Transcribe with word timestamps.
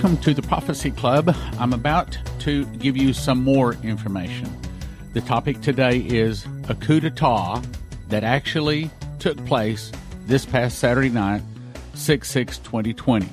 Welcome 0.00 0.22
to 0.22 0.32
the 0.32 0.40
Prophecy 0.40 0.90
Club. 0.90 1.36
I'm 1.58 1.74
about 1.74 2.16
to 2.38 2.64
give 2.78 2.96
you 2.96 3.12
some 3.12 3.44
more 3.44 3.74
information. 3.82 4.50
The 5.12 5.20
topic 5.20 5.60
today 5.60 5.98
is 5.98 6.46
a 6.70 6.74
coup 6.74 7.00
d'etat 7.00 7.60
that 8.08 8.24
actually 8.24 8.88
took 9.18 9.36
place 9.44 9.92
this 10.24 10.46
past 10.46 10.78
Saturday 10.78 11.10
night, 11.10 11.42
6 11.92 12.30
6 12.30 12.58
2020. 12.60 13.28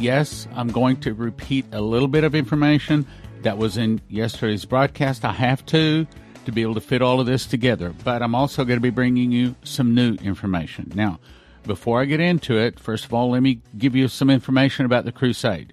Yes, 0.00 0.48
I'm 0.56 0.72
going 0.72 0.96
to 1.02 1.14
repeat 1.14 1.66
a 1.70 1.80
little 1.80 2.08
bit 2.08 2.24
of 2.24 2.34
information 2.34 3.06
that 3.42 3.56
was 3.56 3.76
in 3.76 4.00
yesterday's 4.08 4.64
broadcast. 4.64 5.24
I 5.24 5.30
have 5.30 5.64
to 5.66 6.04
to 6.46 6.50
be 6.50 6.62
able 6.62 6.74
to 6.74 6.80
fit 6.80 7.00
all 7.00 7.20
of 7.20 7.26
this 7.26 7.46
together, 7.46 7.94
but 8.02 8.22
I'm 8.22 8.34
also 8.34 8.64
going 8.64 8.76
to 8.78 8.82
be 8.82 8.90
bringing 8.90 9.30
you 9.30 9.54
some 9.62 9.94
new 9.94 10.14
information. 10.14 10.90
Now, 10.96 11.20
before 11.62 12.00
I 12.00 12.06
get 12.06 12.18
into 12.18 12.58
it, 12.58 12.80
first 12.80 13.04
of 13.04 13.14
all, 13.14 13.30
let 13.30 13.40
me 13.44 13.60
give 13.78 13.94
you 13.94 14.08
some 14.08 14.30
information 14.30 14.84
about 14.84 15.04
the 15.04 15.12
crusade. 15.12 15.72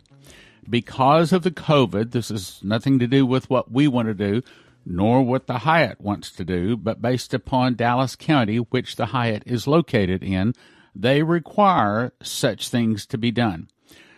Because 0.70 1.34
of 1.34 1.42
the 1.42 1.52
COVID, 1.52 2.12
this 2.12 2.30
is 2.30 2.60
nothing 2.64 3.00
to 3.00 3.08
do 3.08 3.26
with 3.26 3.50
what 3.50 3.72
we 3.72 3.88
want 3.88 4.08
to 4.08 4.14
do, 4.14 4.44
nor 4.86 5.24
what 5.24 5.48
the 5.48 5.60
Hyatt 5.60 6.00
wants 6.00 6.32
to 6.32 6.46
do, 6.46 6.78
but 6.78 7.02
based 7.02 7.34
upon 7.34 7.76
Dallas 7.76 8.16
County, 8.16 8.58
which 8.58 8.96
the 8.96 9.08
Hyatt 9.08 9.44
is 9.46 9.68
located 9.68 10.24
in, 10.24 10.54
they 10.94 11.24
require 11.24 12.14
such 12.22 12.70
things 12.70 13.06
to 13.08 13.18
be 13.18 13.32
done. 13.32 13.68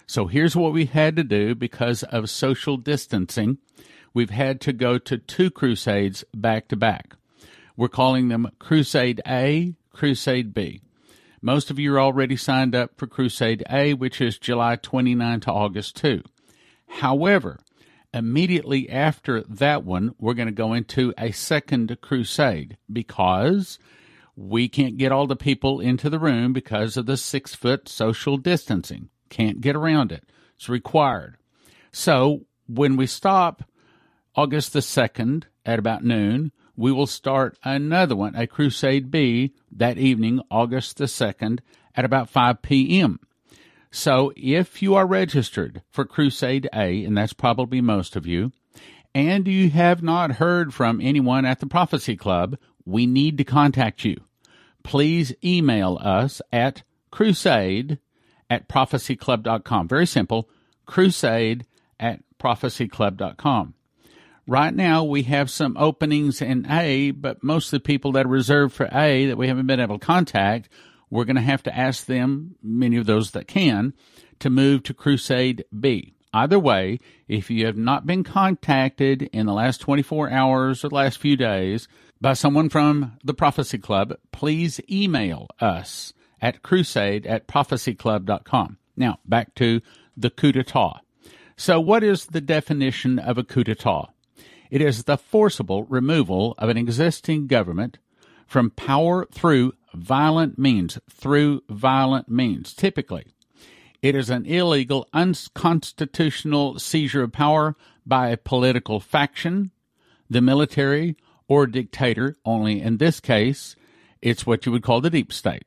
So 0.08 0.28
here's 0.28 0.56
what 0.56 0.74
we 0.74 0.88
had 0.88 1.16
to 1.16 1.24
do 1.24 1.56
because 1.56 2.04
of 2.04 2.30
social 2.30 2.76
distancing. 2.76 3.60
We've 4.14 4.30
had 4.30 4.60
to 4.62 4.74
go 4.74 4.98
to 4.98 5.18
two 5.18 5.52
crusades 5.52 6.26
back 6.34 6.68
to 6.68 6.76
back. 6.76 7.16
We're 7.78 7.88
calling 7.88 8.28
them 8.28 8.50
Crusade 8.60 9.22
A, 9.26 9.74
Crusade 9.94 10.54
B. 10.54 10.82
Most 11.42 11.72
of 11.72 11.80
you 11.80 11.94
are 11.96 12.00
already 12.02 12.36
signed 12.36 12.76
up 12.76 12.92
for 12.98 13.08
Crusade 13.08 13.64
A, 13.70 13.94
which 13.94 14.20
is 14.20 14.38
July 14.38 14.76
29 14.76 15.40
to 15.42 15.52
August 15.52 15.96
2. 15.96 16.22
However, 17.00 17.60
immediately 18.14 18.90
after 18.90 19.42
that 19.44 19.84
one, 19.84 20.14
we're 20.20 20.34
going 20.34 20.48
to 20.48 20.54
go 20.54 20.74
into 20.74 21.14
a 21.18 21.32
second 21.32 21.98
crusade 22.02 22.78
because 22.92 23.80
we 24.36 24.68
can't 24.70 24.98
get 24.98 25.12
all 25.12 25.28
the 25.28 25.36
people 25.36 25.80
into 25.80 26.10
the 26.10 26.20
room 26.20 26.54
because 26.54 26.98
of 26.98 27.06
the 27.06 27.18
six 27.18 27.56
foot 27.56 27.88
social 27.88 28.38
distancing. 28.38 29.10
Can't 29.30 29.62
get 29.62 29.76
around 29.76 30.12
it. 30.12 30.24
It's 30.56 30.70
required. 30.70 31.38
So 31.92 32.46
when 32.68 32.98
we 32.98 33.08
stop 33.08 33.64
August 34.36 34.74
the 34.74 34.80
2nd 34.80 35.44
at 35.66 35.80
about 35.80 36.04
noon, 36.04 36.52
we 36.76 36.92
will 36.92 37.08
start 37.08 37.58
another 37.64 38.16
one, 38.16 38.36
a 38.36 38.48
Crusade 38.48 39.12
B, 39.12 39.54
that 39.72 39.98
evening, 39.98 40.42
August 40.50 40.98
the 40.98 41.06
2nd, 41.06 41.60
at 41.96 42.06
about 42.06 42.30
5 42.30 42.62
p.m. 42.62 43.20
So 43.92 44.32
if 44.38 44.82
you 44.82 44.96
are 44.96 45.06
registered 45.06 45.82
for 45.90 46.06
Crusade 46.06 46.70
A, 46.74 47.04
and 47.04 47.18
that's 47.18 47.34
probably 47.34 47.82
most 47.82 48.16
of 48.16 48.26
you, 48.26 48.54
and 49.14 49.48
you 49.48 49.70
have 49.70 50.02
not 50.02 50.34
heard 50.34 50.74
from 50.74 51.02
anyone 51.02 51.46
at 51.46 51.60
the 51.60 51.66
Prophecy 51.66 52.16
Club, 52.16 52.58
we 52.86 53.06
need 53.06 53.38
to 53.38 53.44
contact 53.44 54.06
you. 54.06 54.16
Please 54.84 55.34
email 55.44 56.00
us 56.02 56.42
at 56.52 56.84
crusade 57.12 58.00
at 58.50 58.70
prophecyclub.com. 58.70 59.88
Very 59.88 60.08
simple, 60.08 60.50
crusade 60.86 61.66
at 62.00 62.22
prophecyclub.com. 62.40 63.74
Right 64.48 64.74
now, 64.74 65.04
we 65.04 65.24
have 65.24 65.52
some 65.52 65.78
openings 65.78 66.42
in 66.42 66.66
A, 66.70 67.12
but 67.12 67.44
most 67.44 67.68
of 67.68 67.72
the 67.72 67.80
people 67.80 68.14
that 68.14 68.26
are 68.26 68.30
reserved 68.30 68.74
for 68.74 68.90
A 68.92 69.28
that 69.28 69.38
we 69.38 69.48
haven't 69.48 69.68
been 69.68 69.80
able 69.80 70.00
to 70.00 70.06
contact, 70.06 70.68
we're 71.12 71.26
going 71.26 71.36
to 71.36 71.42
have 71.42 71.62
to 71.64 71.78
ask 71.78 72.06
them, 72.06 72.56
many 72.64 72.98
of 72.98 73.06
those 73.06 73.32
that 73.32 73.48
can, 73.48 73.94
to 74.40 74.50
move 74.50 74.82
to 74.84 74.94
Crusade 74.94 75.66
B. 75.78 76.16
Either 76.34 76.58
way, 76.58 76.98
if 77.28 77.52
you 77.52 77.66
have 77.66 77.78
not 77.78 78.06
been 78.06 78.24
contacted 78.24 79.24
in 79.34 79.46
the 79.46 79.54
last 79.54 79.80
24 79.80 80.32
hours 80.32 80.84
or 80.84 80.90
the 80.90 80.96
last 80.96 81.18
few 81.18 81.36
days 81.36 81.90
by 82.22 82.34
someone 82.34 82.70
from 82.70 83.18
the 83.24 83.34
Prophecy 83.34 83.78
Club, 83.78 84.16
please 84.32 84.80
email 84.90 85.48
us 85.60 86.14
at 86.42 86.64
crusade 86.64 87.28
at 87.28 87.48
prophecyclub.com. 87.48 88.78
Now, 88.96 89.20
back 89.26 89.54
to 89.56 89.82
the 90.16 90.30
coup 90.30 90.54
d'etat. 90.54 91.02
So, 91.58 91.80
what 91.80 92.04
is 92.04 92.28
the 92.28 92.42
definition 92.42 93.20
of 93.20 93.38
a 93.38 93.44
coup 93.44 93.64
d'etat? 93.64 94.08
It 94.70 94.82
is 94.82 95.04
the 95.04 95.18
forcible 95.18 95.84
removal 95.84 96.56
of 96.58 96.70
an 96.70 96.78
existing 96.78 97.48
government 97.48 97.98
from 98.48 98.70
power 98.72 99.28
through 99.32 99.74
violent 99.94 100.58
means, 100.58 100.98
through 101.10 101.64
violent 101.70 102.30
means. 102.30 102.74
Typically, 102.74 103.26
it 104.02 104.16
is 104.16 104.30
an 104.30 104.46
illegal, 104.46 105.08
unconstitutional 105.14 106.80
seizure 106.80 107.24
of 107.24 107.32
power 107.32 107.76
by 108.06 108.30
a 108.30 108.38
political 108.38 109.00
faction, 109.00 109.72
the 110.30 110.42
military, 110.42 111.16
or 111.48 111.68
dictator, 111.68 112.38
only 112.46 112.82
in 112.82 112.98
this 112.98 113.20
case, 113.20 113.76
it's 114.22 114.46
what 114.46 114.66
you 114.66 114.72
would 114.72 114.84
call 114.84 115.02
the 115.02 115.10
deep 115.10 115.34
state. 115.34 115.66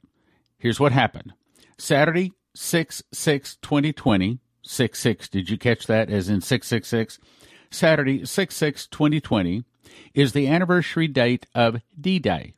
Here's 0.59 0.81
what 0.81 0.93
happened. 0.93 1.35
Saturday, 1.77 2.33
6 2.55 3.03
6 3.13 3.57
2020, 3.57 4.39
6 4.63 4.99
6, 4.99 5.29
did 5.29 5.51
you 5.51 5.59
catch 5.59 5.87
that 5.87 6.09
as 6.09 6.29
in 6.29 6.41
666? 6.41 7.19
Saturday, 7.71 8.25
6 8.25 8.57
6 8.57 8.87
2020, 8.87 9.65
is 10.15 10.33
the 10.33 10.49
anniversary 10.49 11.09
date 11.09 11.47
of 11.55 11.83
D 12.01 12.19
Day. 12.19 12.55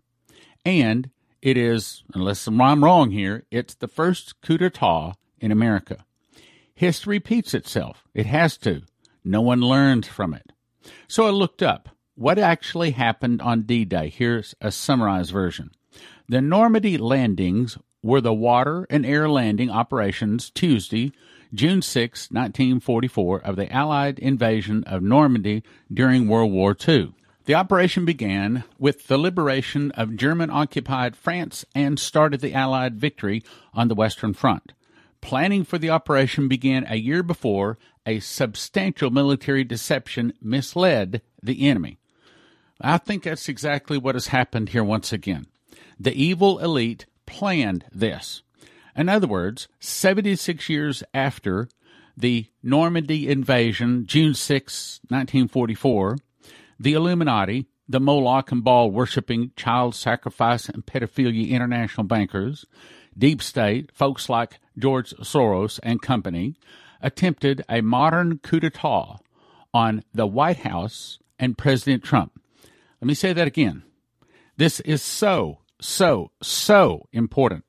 And 0.65 1.11
it 1.47 1.57
is, 1.57 2.03
unless 2.13 2.49
I'm 2.49 2.83
wrong 2.83 3.13
here, 3.13 3.45
it's 3.53 3.77
the 3.77 3.87
first 3.87 4.41
coup 4.43 4.59
d'etat 4.59 5.13
in 5.39 5.53
America. 5.53 6.05
History 6.75 7.19
repeats 7.19 7.55
itself. 7.55 8.03
It 8.15 8.27
has 8.27 8.57
to. 8.59 8.83
No 9.25 9.41
one 9.43 9.61
learns 9.61 10.09
from 10.09 10.35
it. 10.35 10.51
So 11.07 11.25
I 11.25 11.31
looked 11.31 11.63
up 11.63 11.89
what 12.17 12.41
actually 12.41 12.91
happened 12.91 13.41
on 13.41 13.63
D 13.63 13.85
Day. 13.85 14.09
Here's 14.09 14.57
a 14.61 14.73
summarized 14.73 15.31
version. 15.31 15.71
The 16.29 16.41
Normandy 16.41 16.99
landings 16.99 17.79
were 18.03 18.21
the 18.21 18.35
water 18.35 18.85
and 18.91 19.07
air 19.07 19.29
landing 19.29 19.71
operations 19.71 20.51
Tuesday, 20.51 21.13
June 21.55 21.81
6, 21.81 22.29
1944, 22.33 23.41
of 23.43 23.55
the 23.55 23.73
Allied 23.73 24.19
invasion 24.19 24.83
of 24.83 25.01
Normandy 25.01 25.63
during 25.95 26.27
World 26.27 26.51
War 26.51 26.77
II. 26.89 27.15
The 27.47 27.55
operation 27.55 28.05
began 28.05 28.65
with 28.77 29.07
the 29.07 29.17
liberation 29.17 29.93
of 29.93 30.17
German 30.17 30.51
occupied 30.51 31.15
France 31.15 31.65
and 31.77 31.97
started 31.97 32.41
the 32.41 32.53
Allied 32.53 32.97
victory 32.97 33.45
on 33.73 33.87
the 33.87 33.95
Western 33.95 34.35
Front. 34.35 34.73
Planning 35.21 35.63
for 35.63 35.79
the 35.79 35.91
operation 35.91 36.49
began 36.49 36.85
a 36.89 36.97
year 36.97 37.23
before 37.23 37.79
a 38.05 38.19
substantial 38.19 39.11
military 39.11 39.63
deception 39.63 40.33
misled 40.43 41.23
the 41.41 41.69
enemy. 41.69 41.99
I 42.81 42.99
think 42.99 43.23
that's 43.23 43.49
exactly 43.49 43.97
what 43.97 44.17
has 44.17 44.29
happened 44.29 44.71
here 44.71 44.85
once 44.85 45.13
again. 45.13 45.47
The 46.01 46.21
evil 46.21 46.59
elite 46.59 47.07
planned 47.27 47.85
this. 47.93 48.43
In 48.97 49.09
other 49.09 49.29
words, 49.29 49.69
76 49.79 50.69
years 50.69 51.05
after 51.15 51.69
the 52.17 52.47
Normandy 52.61 53.29
invasion, 53.29 54.05
June 54.07 54.35
6, 54.35 55.01
1944, 55.09 56.17
the 56.79 56.95
Illuminati, 56.95 57.67
the 57.89 58.01
Moloch 58.01 58.51
and 58.53 58.65
Baal 58.65 58.91
worshipping, 58.91 59.53
child 59.57 59.95
sacrifice, 59.95 60.69
and 60.69 60.85
pedophilia 60.85 61.51
international 61.51 62.07
bankers, 62.07 62.67
deep 63.17 63.43
state, 63.43 63.91
folks 63.93 64.29
like 64.29 64.61
George 64.79 65.15
Soros 65.17 65.79
and 65.83 66.03
company, 66.03 66.57
attempted 67.01 67.65
a 67.69 67.81
modern 67.81 68.39
coup 68.39 68.61
d'etat 68.61 69.17
on 69.73 70.03
the 70.13 70.27
White 70.27 70.59
House 70.59 71.19
and 71.39 71.57
President 71.57 72.03
Trump. 72.03 72.41
Let 73.01 73.09
me 73.09 73.15
say 73.15 73.33
that 73.33 73.47
again. 73.47 73.83
This 74.57 74.81
is 74.81 75.03
so, 75.03 75.59
so, 75.81 76.31
so 76.43 77.09
important. 77.13 77.65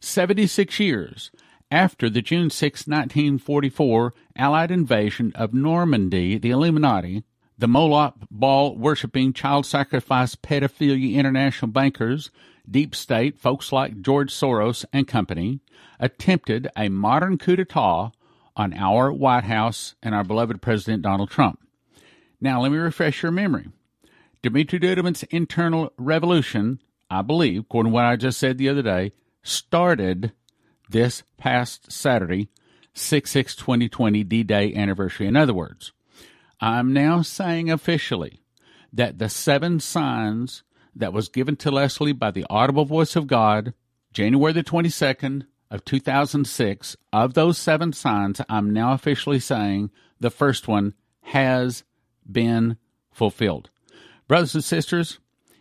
76 0.00 0.80
years 0.80 1.30
after 1.70 2.10
the 2.10 2.22
June 2.22 2.50
6, 2.50 2.86
1944 2.86 4.14
Allied 4.36 4.70
invasion 4.70 5.32
of 5.34 5.54
Normandy, 5.54 6.38
the 6.38 6.50
Illuminati, 6.50 7.24
the 7.58 7.66
Moloch 7.66 8.14
Baal 8.30 8.76
worshiping, 8.76 9.32
child 9.32 9.66
sacrifice, 9.66 10.36
pedophilia 10.36 11.14
international 11.14 11.72
bankers, 11.72 12.30
deep 12.70 12.94
state, 12.94 13.36
folks 13.36 13.72
like 13.72 14.00
George 14.00 14.32
Soros 14.32 14.84
and 14.92 15.08
company, 15.08 15.60
attempted 15.98 16.68
a 16.76 16.88
modern 16.88 17.36
coup 17.36 17.56
d'etat 17.56 18.12
on 18.56 18.74
our 18.74 19.12
White 19.12 19.44
House 19.44 19.96
and 20.02 20.14
our 20.14 20.22
beloved 20.22 20.62
President 20.62 21.02
Donald 21.02 21.30
Trump. 21.30 21.58
Now, 22.40 22.62
let 22.62 22.70
me 22.70 22.78
refresh 22.78 23.22
your 23.22 23.32
memory. 23.32 23.68
Dmitry 24.42 24.78
Duduman's 24.78 25.24
internal 25.24 25.92
revolution, 25.98 26.80
I 27.10 27.22
believe, 27.22 27.62
according 27.62 27.90
to 27.90 27.94
what 27.94 28.04
I 28.04 28.14
just 28.14 28.38
said 28.38 28.58
the 28.58 28.68
other 28.68 28.82
day, 28.82 29.12
started 29.42 30.32
this 30.88 31.24
past 31.36 31.90
Saturday, 31.90 32.50
6 32.94 33.30
6 33.30 33.56
2020 33.56 34.22
D 34.22 34.44
Day 34.44 34.72
anniversary. 34.74 35.26
In 35.26 35.36
other 35.36 35.54
words, 35.54 35.92
I'm 36.60 36.92
now 36.92 37.22
saying 37.22 37.70
officially 37.70 38.40
that 38.92 39.18
the 39.18 39.28
seven 39.28 39.80
signs 39.80 40.64
that 40.94 41.12
was 41.12 41.28
given 41.28 41.56
to 41.56 41.70
Leslie 41.70 42.12
by 42.12 42.30
the 42.30 42.46
audible 42.50 42.84
voice 42.84 43.14
of 43.14 43.26
God, 43.26 43.74
January 44.12 44.52
the 44.52 44.64
22nd 44.64 45.46
of 45.70 45.84
2006, 45.84 46.96
of 47.12 47.34
those 47.34 47.58
seven 47.58 47.92
signs, 47.92 48.40
I'm 48.48 48.72
now 48.72 48.92
officially 48.92 49.38
saying 49.38 49.90
the 50.18 50.30
first 50.30 50.66
one 50.66 50.94
has 51.22 51.84
been 52.30 52.76
fulfilled. 53.12 53.70
Brothers 54.26 54.54
and 54.54 54.64
sisters, 54.64 55.20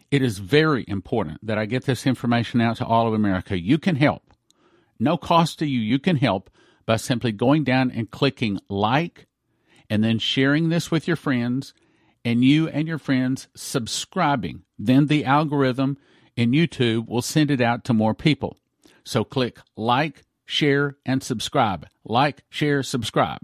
it 0.09 0.21
is 0.21 0.39
very 0.39 0.85
important 0.87 1.45
that 1.45 1.57
I 1.57 1.65
get 1.65 1.85
this 1.85 2.07
information 2.07 2.61
out 2.61 2.77
to 2.77 2.85
all 2.85 3.07
of 3.07 3.13
America. 3.13 3.59
You 3.59 3.77
can 3.77 3.97
help. 3.97 4.33
No 4.99 5.17
cost 5.17 5.59
to 5.59 5.65
you. 5.67 5.79
You 5.79 5.99
can 5.99 6.15
help 6.15 6.49
by 6.85 6.95
simply 6.95 7.31
going 7.31 7.63
down 7.63 7.91
and 7.91 8.09
clicking 8.09 8.59
like 8.69 9.27
and 9.89 10.03
then 10.03 10.19
sharing 10.19 10.69
this 10.69 10.91
with 10.91 11.07
your 11.07 11.15
friends 11.15 11.73
and 12.25 12.43
you 12.43 12.67
and 12.67 12.87
your 12.87 12.97
friends 12.97 13.47
subscribing. 13.55 14.63
Then 14.77 15.07
the 15.07 15.23
algorithm 15.23 15.97
in 16.35 16.51
YouTube 16.51 17.07
will 17.07 17.21
send 17.21 17.51
it 17.51 17.61
out 17.61 17.83
to 17.85 17.93
more 17.93 18.13
people. 18.13 18.57
So 19.03 19.23
click 19.23 19.59
like, 19.75 20.23
share, 20.45 20.97
and 21.05 21.23
subscribe. 21.23 21.87
Like, 22.03 22.43
share, 22.49 22.83
subscribe. 22.83 23.39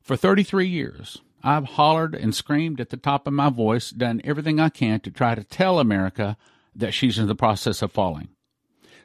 For 0.00 0.16
33 0.16 0.66
years, 0.66 1.18
I've 1.44 1.64
hollered 1.64 2.14
and 2.14 2.34
screamed 2.34 2.80
at 2.80 2.90
the 2.90 2.96
top 2.96 3.26
of 3.26 3.32
my 3.32 3.50
voice, 3.50 3.90
done 3.90 4.20
everything 4.24 4.60
I 4.60 4.68
can 4.68 5.00
to 5.00 5.10
try 5.10 5.34
to 5.34 5.44
tell 5.44 5.78
America 5.78 6.36
that 6.74 6.94
she's 6.94 7.18
in 7.18 7.26
the 7.26 7.34
process 7.34 7.82
of 7.82 7.92
falling. 7.92 8.28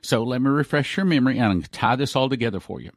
So 0.01 0.23
let 0.23 0.41
me 0.41 0.49
refresh 0.49 0.97
your 0.97 1.05
memory 1.05 1.37
and 1.39 1.71
tie 1.71 1.95
this 1.95 2.15
all 2.15 2.29
together 2.29 2.59
for 2.59 2.79
you. 2.79 2.91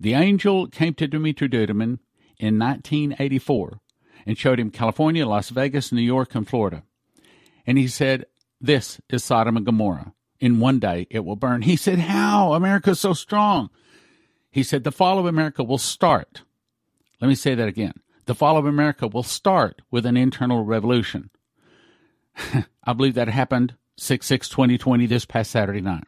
The 0.00 0.14
angel 0.14 0.66
came 0.66 0.94
to 0.94 1.08
Dumitru 1.08 1.48
Duduman 1.48 1.98
in 2.42 2.58
1984 2.58 3.78
and 4.26 4.36
showed 4.36 4.58
him 4.58 4.70
California, 4.70 5.24
Las 5.24 5.50
Vegas, 5.50 5.92
New 5.92 6.02
York, 6.02 6.34
and 6.34 6.46
Florida. 6.46 6.82
And 7.64 7.78
he 7.78 7.86
said, 7.86 8.26
This 8.60 9.00
is 9.08 9.22
Sodom 9.22 9.56
and 9.56 9.64
Gomorrah. 9.64 10.12
In 10.40 10.58
one 10.58 10.80
day 10.80 11.06
it 11.08 11.24
will 11.24 11.36
burn. 11.36 11.62
He 11.62 11.76
said, 11.76 12.00
How? 12.00 12.54
America's 12.54 12.98
so 12.98 13.12
strong. 13.12 13.70
He 14.50 14.64
said, 14.64 14.82
The 14.82 14.90
fall 14.90 15.20
of 15.20 15.26
America 15.26 15.62
will 15.62 15.78
start. 15.78 16.42
Let 17.20 17.28
me 17.28 17.36
say 17.36 17.54
that 17.54 17.68
again. 17.68 17.94
The 18.26 18.34
fall 18.34 18.56
of 18.56 18.66
America 18.66 19.06
will 19.06 19.22
start 19.22 19.80
with 19.92 20.04
an 20.04 20.16
internal 20.16 20.64
revolution. 20.64 21.30
I 22.84 22.92
believe 22.92 23.14
that 23.14 23.28
happened 23.28 23.76
6 23.98 24.26
6 24.26 24.48
2020 24.48 25.06
this 25.06 25.24
past 25.24 25.52
Saturday 25.52 25.80
night. 25.80 26.04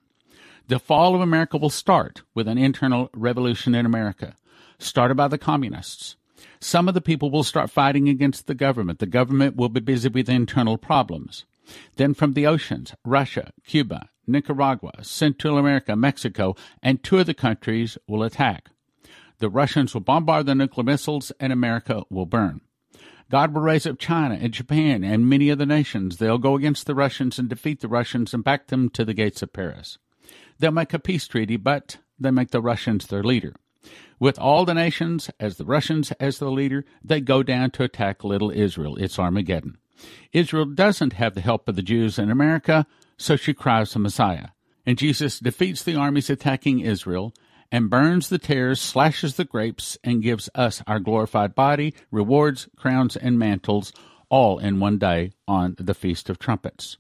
The 0.67 0.81
fall 0.81 1.15
of 1.15 1.21
America 1.21 1.59
will 1.59 1.71
start 1.71 2.23
with 2.35 2.49
an 2.49 2.59
internal 2.59 3.11
revolution 3.13 3.75
in 3.75 3.87
America, 3.87 4.37
started 4.79 5.17
by 5.17 5.29
the 5.29 5.39
communists. 5.39 6.17
Some 6.61 6.89
of 6.89 6.95
the 6.95 7.01
people 7.01 7.31
will 7.31 7.45
start 7.45 7.71
fighting 7.71 8.09
against 8.09 8.47
the 8.47 8.55
government. 8.55 8.99
The 8.99 9.07
government 9.07 9.57
will 9.57 9.69
be 9.69 9.81
busy 9.81 10.09
with 10.09 10.29
internal 10.29 10.79
problems. 10.79 11.45
Then 11.97 12.15
from 12.15 12.33
the 12.33 12.47
oceans, 12.47 12.95
Russia, 13.05 13.53
Cuba, 13.67 14.09
Nicaragua, 14.27 14.93
Central 15.03 15.59
America, 15.59 15.97
Mexico, 15.97 16.55
and 16.83 17.03
two 17.03 17.19
of 17.19 17.27
the 17.27 17.35
countries 17.35 17.99
will 18.07 18.23
attack. 18.23 18.71
The 19.39 19.49
Russians 19.49 19.95
will 19.95 20.01
bombard 20.01 20.47
the 20.47 20.55
nuclear 20.55 20.85
missiles 20.85 21.33
and 21.41 21.53
America 21.53 22.05
will 22.11 22.27
burn. 22.27 22.61
God 23.31 23.55
will 23.55 23.63
raise 23.63 23.87
up 23.87 23.99
China 23.99 24.39
and 24.41 24.53
Japan 24.53 25.03
and 25.03 25.29
many 25.29 25.51
other 25.51 25.67
nations. 25.67 26.19
They'll 26.19 26.39
go 26.39 26.55
against 26.57 26.87
the 26.87 26.95
Russians 26.95 27.39
and 27.39 27.49
defeat 27.49 27.81
the 27.81 27.89
Russians 27.89 28.35
and 28.35 28.45
back 28.45 28.69
them 28.69 28.91
to 28.91 29.05
the 29.05 29.15
gates 29.15 29.43
of 29.43 29.53
Paris. 29.53 29.99
They'll 30.59 30.71
make 30.71 30.95
a 30.95 30.99
peace 30.99 31.27
treaty, 31.27 31.57
but 31.57 31.99
they 32.19 32.31
make 32.31 32.51
the 32.51 32.63
Russians 32.63 33.07
their 33.07 33.25
leader. 33.25 33.55
With 34.19 34.39
all 34.39 34.65
the 34.65 34.75
nations 34.75 35.31
as 35.41 35.57
the 35.57 35.65
Russians 35.65 36.13
as 36.13 36.39
the 36.39 36.51
leader, 36.51 36.85
they 37.03 37.21
go 37.21 37.43
down 37.43 37.71
to 37.73 37.83
attack 37.83 38.25
little 38.25 38.51
Israel. 38.51 38.97
It's 38.97 39.19
Armageddon. 39.19 39.79
Israel 40.33 40.67
doesn't 40.67 41.15
have 41.15 41.35
the 41.35 41.41
help 41.41 41.69
of 41.69 41.77
the 41.77 41.83
Jews 41.83 42.19
in 42.19 42.31
America, 42.31 42.87
so 43.17 43.37
she 43.37 43.55
cries 43.55 43.93
the 43.93 43.99
Messiah. 43.99 44.49
And 44.87 44.99
Jesus 44.99 45.39
defeats 45.39 45.83
the 45.83 45.97
armies 45.97 46.31
attacking 46.31 46.81
Israel 46.81 47.33
and 47.73 47.91
burns 47.91 48.29
the 48.29 48.39
tares, 48.39 48.81
slashes 48.81 49.37
the 49.37 49.45
grapes, 49.45 49.99
and 50.05 50.23
gives 50.23 50.49
us 50.55 50.83
our 50.87 51.01
glorified 51.01 51.55
body, 51.55 51.95
rewards, 52.11 52.69
crowns, 52.77 53.17
and 53.17 53.39
mantles, 53.39 53.93
all 54.29 54.59
in 54.59 54.81
one 54.81 54.99
day 54.99 55.33
on 55.49 55.75
the 55.79 55.95
Feast 55.95 56.29
of 56.29 56.39
Trumpets. 56.39 56.99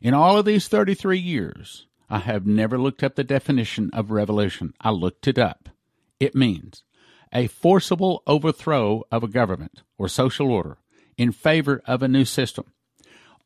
In 0.00 0.14
all 0.14 0.38
of 0.38 0.44
these 0.44 0.68
33 0.68 1.18
years, 1.18 1.86
I 2.08 2.18
have 2.18 2.46
never 2.46 2.78
looked 2.78 3.02
up 3.02 3.16
the 3.16 3.24
definition 3.24 3.90
of 3.92 4.10
revolution. 4.10 4.74
I 4.80 4.90
looked 4.90 5.26
it 5.26 5.38
up. 5.38 5.68
It 6.18 6.34
means 6.34 6.82
a 7.32 7.46
forcible 7.48 8.22
overthrow 8.26 9.04
of 9.10 9.22
a 9.22 9.28
government 9.28 9.82
or 9.98 10.08
social 10.08 10.50
order 10.50 10.78
in 11.16 11.32
favor 11.32 11.82
of 11.86 12.02
a 12.02 12.08
new 12.08 12.24
system. 12.24 12.66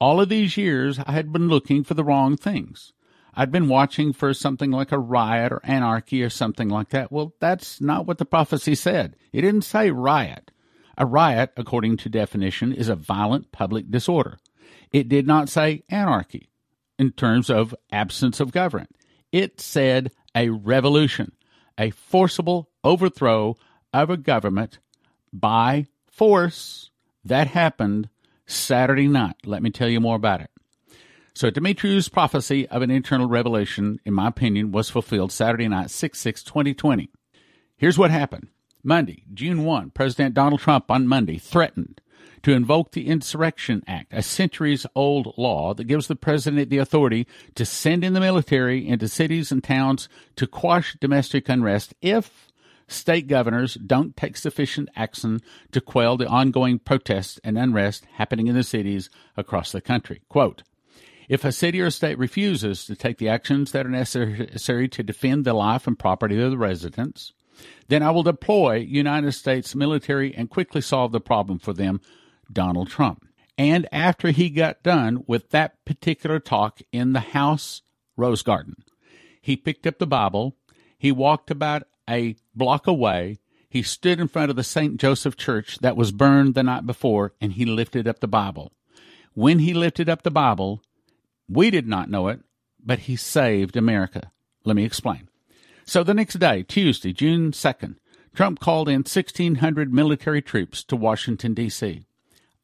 All 0.01 0.21
of 0.21 0.29
these 0.29 0.57
years, 0.57 0.99
I 1.05 1.13
had 1.13 1.33
been 1.33 1.49
looking 1.49 1.85
for 1.85 1.95
the 1.95 2.05
wrong 2.05 2.37
things. 2.37 2.93
I'd 3.35 3.53
been 3.53 3.69
watching 3.69 4.13
for 4.13 4.35
something 4.35 4.71
like 4.71 4.93
a 4.93 4.99
riot 4.99 5.53
or 5.53 5.61
anarchy 5.65 6.23
or 6.23 6.31
something 6.31 6.69
like 6.69 6.89
that. 6.91 7.13
Well, 7.13 7.35
that's 7.41 7.81
not 7.81 8.07
what 8.07 8.19
the 8.19 8.25
prophecy 8.25 8.75
said. 8.75 9.17
It 9.33 9.43
didn't 9.43 9.63
say 9.63 9.91
riot. 9.91 10.51
A 10.99 11.07
riot, 11.07 11.53
according 11.57 11.97
to 11.99 12.09
definition, 12.09 12.73
is 12.73 12.89
a 12.89 12.97
violent 12.97 13.53
public 13.53 13.91
disorder. 13.91 14.39
It 14.93 15.09
did 15.09 15.27
not 15.27 15.49
say 15.49 15.85
anarchy 15.89 16.51
in 16.99 17.13
terms 17.13 17.49
of 17.49 17.75
absence 17.93 18.41
of 18.41 18.53
government. 18.53 18.95
It 19.33 19.61
said 19.61 20.11
a 20.35 20.51
revolution, 20.51 21.33
a 21.81 21.91
forcible 21.91 22.69
overthrow 22.85 23.57
of 23.93 24.11
a 24.11 24.17
government 24.19 24.79
by 25.33 25.87
force 26.07 26.91
that 27.25 27.49
happened 27.49 28.09
Saturday 28.47 29.09
night. 29.09 29.37
Let 29.47 29.63
me 29.63 29.71
tell 29.71 29.89
you 29.89 29.99
more 29.99 30.17
about 30.17 30.43
it. 30.43 30.51
So 31.33 31.51
Dumitru's 31.51 32.11
prophecy 32.11 32.69
of 32.69 32.83
an 32.83 32.91
internal 32.91 33.29
revolution, 33.29 33.99
in 34.05 34.13
my 34.13 34.29
opinion, 34.29 34.73
was 34.73 34.91
fulfilled 34.91 35.33
Saturday 35.33 35.69
night, 35.69 35.91
6 35.91 36.19
6 36.21 36.43
2020. 36.43 37.09
Here's 37.79 37.97
what 37.97 38.11
happened. 38.11 38.49
Monday, 38.83 39.25
June 39.33 39.65
1, 39.65 39.91
President 39.91 40.35
Donald 40.35 40.61
Trump 40.61 40.91
on 40.91 41.07
Monday 41.07 41.39
threatened 41.39 42.03
to 42.43 42.53
invoke 42.53 42.93
the 42.93 43.07
Insurrection 43.07 43.83
Act, 43.87 44.13
a 44.13 44.23
centuries 44.23 44.87
old 44.95 45.35
law 45.37 45.75
that 45.75 45.85
gives 45.85 46.07
the 46.07 46.17
president 46.17 46.71
the 46.71 46.79
authority 46.79 47.27
to 47.55 47.65
send 47.65 48.05
in 48.05 48.15
the 48.15 48.21
military 48.21 48.87
into 48.87 49.09
cities 49.09 49.53
and 49.53 49.63
towns 49.63 50.09
to 50.37 50.47
quash 50.47 50.97
domestic 51.01 51.49
unrest 51.49 51.95
if 52.01 52.49
state 52.89 53.29
governors 53.29 53.75
don't 53.75 54.17
take 54.17 54.37
sufficient 54.37 54.89
action 54.97 55.41
to 55.71 55.81
quell 55.81 56.17
the 56.17 56.27
ongoing 56.27 56.79
protests 56.79 57.39
and 57.45 57.57
unrest 57.57 58.05
happening 58.15 58.47
in 58.47 58.55
the 58.55 58.63
cities 58.63 59.11
across 59.37 59.73
the 59.73 59.81
country. 59.81 60.21
Quote, 60.29 60.63
if 61.29 61.45
a 61.45 61.53
city 61.53 61.81
or 61.81 61.91
state 61.91 62.19
refuses 62.19 62.85
to 62.87 62.97
take 62.97 63.19
the 63.19 63.29
actions 63.29 63.71
that 63.71 63.87
are 63.87 63.91
necessary 63.91 64.89
to 64.89 65.03
defend 65.05 65.45
the 65.45 65.55
life 65.55 65.87
and 65.87 65.97
property 65.97 66.41
of 66.43 66.51
the 66.51 66.59
residents, 66.59 67.33
then 67.87 68.03
I 68.03 68.11
will 68.11 68.25
deploy 68.25 68.77
United 68.77 69.33
States 69.33 69.77
military 69.77 70.35
and 70.35 70.51
quickly 70.51 70.81
solve 70.81 71.13
the 71.13 71.21
problem 71.21 71.61
for 71.61 71.73
them 71.73 72.01
Donald 72.53 72.89
Trump. 72.89 73.27
And 73.57 73.87
after 73.93 74.31
he 74.31 74.49
got 74.49 74.83
done 74.83 75.25
with 75.27 75.51
that 75.51 75.85
particular 75.85 76.41
talk 76.41 76.81
in 76.93 77.13
the 77.13 77.21
House 77.21 77.83
Rose 78.17 78.43
Garden, 78.43 78.77
he 79.43 79.57
picked 79.57 79.87
up 79.87 79.99
the 79.99 80.07
Bible, 80.07 80.57
he 80.97 81.13
walked 81.13 81.51
about 81.51 81.83
a 82.09 82.37
block 82.55 82.87
away, 82.87 83.39
he 83.69 83.83
stood 83.83 84.19
in 84.19 84.29
front 84.29 84.51
of 84.51 84.57
the 84.57 84.65
St. 84.65 84.97
Joseph 84.97 85.37
Church 85.37 85.79
that 85.79 85.97
was 85.97 86.11
burned 86.11 86.55
the 86.55 86.63
night 86.63 86.87
before, 86.87 87.35
and 87.41 87.53
he 87.53 87.65
lifted 87.65 88.09
up 88.09 88.21
the 88.21 88.27
Bible. 88.27 88.73
When 89.35 89.61
he 89.61 89.75
lifted 89.75 90.09
up 90.09 90.23
the 90.23 90.31
Bible, 90.31 90.83
we 91.49 91.71
did 91.71 91.87
not 91.87 92.11
know 92.11 92.29
it, 92.29 92.41
but 92.85 93.01
he 93.01 93.17
saved 93.17 93.77
America. 93.77 94.33
Let 94.65 94.77
me 94.77 94.85
explain. 94.85 95.29
So 95.85 96.03
the 96.03 96.15
next 96.15 96.39
day, 96.39 96.63
Tuesday, 96.63 97.13
June 97.13 97.53
2nd, 97.53 97.97
Trump 98.35 98.59
called 98.61 98.89
in 98.89 99.01
1,600 99.01 99.93
military 99.93 100.43
troops 100.43 100.83
to 100.85 100.97
Washington, 100.97 101.55
D.C. 101.55 102.05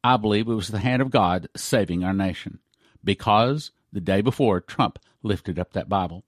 I 0.07 0.15
believe 0.15 0.47
it 0.47 0.53
was 0.53 0.69
the 0.69 0.79
hand 0.79 1.01
of 1.01 1.09
God 1.09 1.49
saving 1.53 2.05
our 2.05 2.13
nation 2.13 2.59
because 3.03 3.71
the 3.91 3.99
day 3.99 4.21
before 4.21 4.61
Trump 4.61 4.99
lifted 5.21 5.59
up 5.59 5.73
that 5.73 5.89
Bible. 5.89 6.23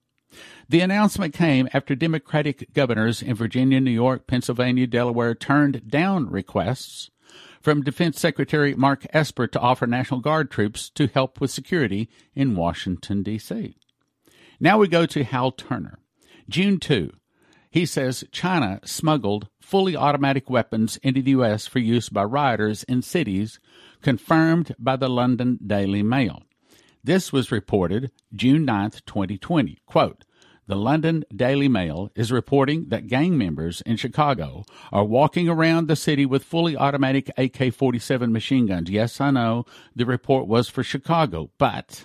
The 0.68 0.82
announcement 0.82 1.32
came 1.32 1.66
after 1.72 1.94
Democratic 1.94 2.74
governors 2.74 3.22
in 3.22 3.34
Virginia, 3.34 3.80
New 3.80 3.90
York, 3.90 4.26
Pennsylvania, 4.26 4.86
Delaware 4.86 5.34
turned 5.34 5.88
down 5.88 6.28
requests 6.28 7.10
from 7.62 7.82
Defense 7.82 8.20
Secretary 8.20 8.74
Mark 8.74 9.06
Esper 9.14 9.46
to 9.46 9.58
offer 9.58 9.86
National 9.86 10.20
Guard 10.20 10.50
troops 10.50 10.90
to 10.90 11.06
help 11.06 11.40
with 11.40 11.50
security 11.50 12.10
in 12.34 12.56
Washington, 12.56 13.22
D.C. 13.22 13.78
Now 14.60 14.76
we 14.76 14.88
go 14.88 15.06
to 15.06 15.24
Hal 15.24 15.52
Turner. 15.52 16.00
June 16.50 16.80
2. 16.80 17.14
He 17.70 17.86
says 17.86 18.24
China 18.32 18.80
smuggled 18.84 19.48
fully 19.60 19.94
automatic 19.94 20.50
weapons 20.50 20.96
into 21.04 21.22
the 21.22 21.30
U.S. 21.30 21.68
for 21.68 21.78
use 21.78 22.08
by 22.08 22.24
rioters 22.24 22.82
in 22.84 23.02
cities, 23.02 23.60
confirmed 24.02 24.74
by 24.78 24.96
the 24.96 25.08
London 25.08 25.58
Daily 25.64 26.02
Mail. 26.02 26.42
This 27.02 27.32
was 27.32 27.52
reported 27.52 28.10
June 28.34 28.64
9, 28.64 28.90
2020. 29.06 29.78
Quote, 29.86 30.24
the 30.66 30.76
London 30.76 31.24
Daily 31.34 31.66
Mail 31.66 32.12
is 32.14 32.30
reporting 32.30 32.90
that 32.90 33.08
gang 33.08 33.36
members 33.36 33.80
in 33.80 33.96
Chicago 33.96 34.64
are 34.92 35.04
walking 35.04 35.48
around 35.48 35.88
the 35.88 35.96
city 35.96 36.24
with 36.24 36.44
fully 36.44 36.76
automatic 36.76 37.28
AK 37.36 37.74
47 37.74 38.32
machine 38.32 38.66
guns. 38.66 38.88
Yes, 38.88 39.20
I 39.20 39.32
know 39.32 39.64
the 39.96 40.06
report 40.06 40.46
was 40.46 40.68
for 40.68 40.84
Chicago, 40.84 41.50
but 41.58 42.04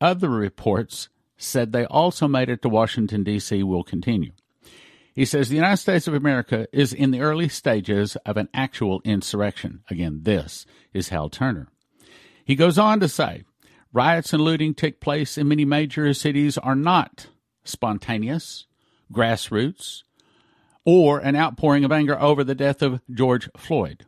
other 0.00 0.28
reports 0.28 1.08
said 1.36 1.72
they 1.72 1.86
also 1.86 2.28
made 2.28 2.48
it 2.48 2.62
to 2.62 2.68
Washington, 2.68 3.24
D.C., 3.24 3.64
will 3.64 3.82
continue. 3.82 4.30
He 5.18 5.24
says 5.24 5.48
the 5.48 5.56
United 5.56 5.78
States 5.78 6.06
of 6.06 6.14
America 6.14 6.68
is 6.72 6.92
in 6.92 7.10
the 7.10 7.22
early 7.22 7.48
stages 7.48 8.14
of 8.24 8.36
an 8.36 8.48
actual 8.54 9.02
insurrection. 9.04 9.82
Again, 9.90 10.20
this 10.22 10.64
is 10.92 11.08
Hal 11.08 11.28
Turner. 11.28 11.66
He 12.44 12.54
goes 12.54 12.78
on 12.78 13.00
to 13.00 13.08
say 13.08 13.42
riots 13.92 14.32
and 14.32 14.40
looting 14.40 14.74
take 14.74 15.00
place 15.00 15.36
in 15.36 15.48
many 15.48 15.64
major 15.64 16.14
cities 16.14 16.56
are 16.56 16.76
not 16.76 17.26
spontaneous, 17.64 18.68
grassroots, 19.12 20.04
or 20.84 21.18
an 21.18 21.34
outpouring 21.34 21.84
of 21.84 21.90
anger 21.90 22.16
over 22.20 22.44
the 22.44 22.54
death 22.54 22.80
of 22.80 23.00
George 23.10 23.50
Floyd. 23.56 24.06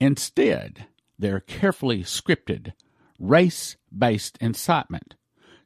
Instead, 0.00 0.86
they're 1.18 1.40
carefully 1.40 2.02
scripted, 2.02 2.72
race 3.18 3.76
based 3.94 4.38
incitement 4.40 5.16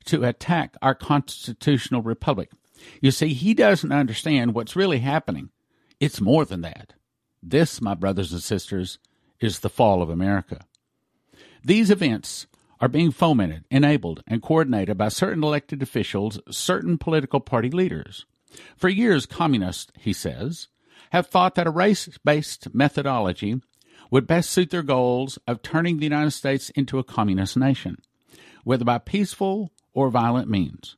to 0.06 0.24
attack 0.24 0.74
our 0.82 0.96
constitutional 0.96 2.02
republic. 2.02 2.50
You 3.00 3.11
see, 3.11 3.35
he 3.35 3.54
doesn't 3.54 3.92
understand 3.92 4.54
what's 4.54 4.76
really 4.76 5.00
happening. 5.00 5.50
It's 6.00 6.20
more 6.20 6.44
than 6.44 6.61
that. 6.62 6.94
This, 7.42 7.80
my 7.80 7.94
brothers 7.94 8.32
and 8.32 8.42
sisters, 8.42 8.99
is 9.40 9.61
the 9.61 9.70
fall 9.70 10.02
of 10.02 10.11
America. 10.11 10.61
These 11.64 11.90
events 11.90 12.47
are 12.80 12.88
being 12.88 13.11
fomented, 13.11 13.64
enabled, 13.70 14.23
and 14.26 14.42
coordinated 14.42 14.97
by 14.97 15.08
certain 15.08 15.42
elected 15.42 15.82
officials, 15.82 16.40
certain 16.50 16.99
political 16.99 17.40
party 17.40 17.70
leaders. 17.70 18.26
For 18.76 18.88
years, 18.88 19.26
communists, 19.26 19.92
he 19.99 20.12
says, 20.12 20.68
have 21.11 21.26
thought 21.26 21.54
that 21.54 21.66
a 21.66 21.70
race 21.70 22.08
based 22.25 22.75
methodology 22.75 23.61
would 24.11 24.26
best 24.26 24.50
suit 24.50 24.70
their 24.70 24.82
goals 24.82 25.38
of 25.47 25.62
turning 25.62 25.99
the 25.99 26.04
United 26.04 26.30
States 26.30 26.70
into 26.70 26.99
a 26.99 27.04
communist 27.04 27.56
nation, 27.56 27.99
whether 28.64 28.85
by 28.85 28.99
peaceful 28.99 29.73
or 29.92 30.11
violent 30.11 30.49
means. 30.49 30.97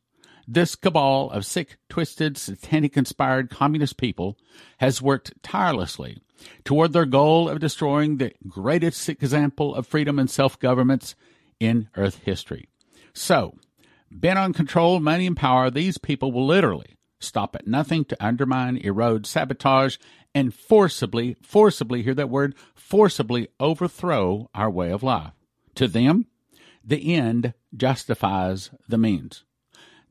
This 0.53 0.75
cabal 0.75 1.31
of 1.31 1.47
sick, 1.47 1.77
twisted, 1.89 2.37
satanic 2.37 2.97
inspired 2.97 3.51
communist 3.51 3.97
people 3.99 4.37
has 4.79 5.01
worked 5.01 5.33
tirelessly 5.45 6.19
toward 6.65 6.93
their 6.93 7.07
goal 7.07 7.49
of 7.49 7.61
destroying 7.61 8.17
the 8.17 8.33
greatest 8.49 9.09
example 9.09 9.73
of 9.77 9.87
freedom 9.87 10.19
and 10.19 10.29
self 10.29 10.59
governments 10.59 11.15
in 11.61 11.89
Earth 11.95 12.19
history. 12.25 12.69
So, 13.15 13.59
bent 14.11 14.41
on 14.41 14.53
control, 14.53 14.99
money, 14.99 15.29
and 15.29 15.37
power, 15.37 15.71
these 15.71 15.99
people 15.99 16.33
will 16.33 16.47
literally 16.47 16.97
stop 17.21 17.55
at 17.55 17.69
nothing 17.69 18.05
to 18.07 18.17
undermine, 18.19 18.77
erode, 18.79 19.27
sabotage, 19.27 19.99
and 20.35 20.53
forcibly, 20.53 21.37
forcibly, 21.43 22.03
hear 22.03 22.15
that 22.15 22.29
word, 22.29 22.57
forcibly 22.75 23.47
overthrow 23.61 24.51
our 24.53 24.69
way 24.69 24.91
of 24.91 25.05
life. 25.05 25.31
To 25.77 25.87
them, 25.87 26.27
the 26.85 27.15
end 27.15 27.55
justifies 27.73 28.71
the 28.89 28.99
means. 28.99 29.45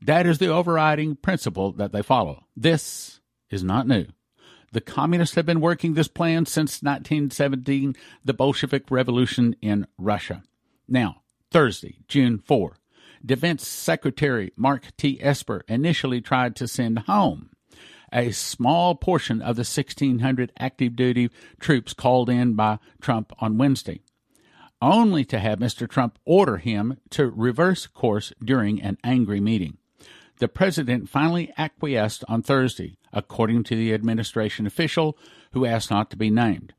That 0.02 0.26
is 0.26 0.38
the 0.38 0.48
overriding 0.48 1.16
principle 1.16 1.72
that 1.72 1.92
they 1.92 2.02
follow. 2.02 2.44
This 2.56 3.20
is 3.50 3.62
not 3.62 3.86
new. 3.86 4.06
The 4.72 4.80
communists 4.80 5.34
have 5.34 5.46
been 5.46 5.60
working 5.60 5.94
this 5.94 6.08
plan 6.08 6.46
since 6.46 6.82
1917, 6.82 7.96
the 8.24 8.32
Bolshevik 8.32 8.90
Revolution 8.90 9.56
in 9.60 9.86
Russia. 9.98 10.42
Now, 10.88 11.22
Thursday, 11.50 11.98
June 12.06 12.38
4, 12.38 12.76
Defense 13.24 13.66
Secretary 13.66 14.52
Mark 14.56 14.96
T. 14.96 15.18
Esper 15.20 15.64
initially 15.68 16.20
tried 16.20 16.56
to 16.56 16.68
send 16.68 17.00
home 17.00 17.50
a 18.12 18.30
small 18.30 18.94
portion 18.94 19.42
of 19.42 19.56
the 19.56 19.60
1,600 19.60 20.52
active 20.58 20.96
duty 20.96 21.30
troops 21.58 21.92
called 21.92 22.28
in 22.30 22.54
by 22.54 22.78
Trump 23.00 23.32
on 23.38 23.58
Wednesday, 23.58 24.00
only 24.80 25.24
to 25.24 25.38
have 25.38 25.58
Mr. 25.58 25.88
Trump 25.88 26.18
order 26.24 26.56
him 26.56 26.98
to 27.10 27.28
reverse 27.28 27.86
course 27.86 28.32
during 28.42 28.80
an 28.80 28.96
angry 29.04 29.40
meeting. 29.40 29.76
The 30.40 30.48
president 30.48 31.10
finally 31.10 31.52
acquiesced 31.58 32.24
on 32.26 32.42
Thursday, 32.42 32.96
according 33.12 33.62
to 33.64 33.76
the 33.76 33.92
administration 33.92 34.66
official 34.66 35.18
who 35.52 35.66
asked 35.66 35.90
not 35.90 36.10
to 36.10 36.16
be 36.16 36.30
named. 36.30 36.72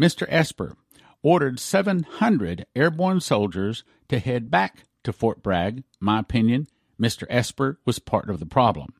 Mr. 0.00 0.24
Esper 0.28 0.76
ordered 1.20 1.58
700 1.58 2.64
airborne 2.76 3.20
soldiers 3.20 3.82
to 4.08 4.20
head 4.20 4.52
back 4.52 4.84
to 5.02 5.12
Fort 5.12 5.42
Bragg. 5.42 5.82
My 5.98 6.20
opinion, 6.20 6.68
Mr. 7.00 7.24
Esper 7.28 7.80
was 7.84 7.98
part 7.98 8.30
of 8.30 8.38
the 8.38 8.46
problem. 8.46 8.94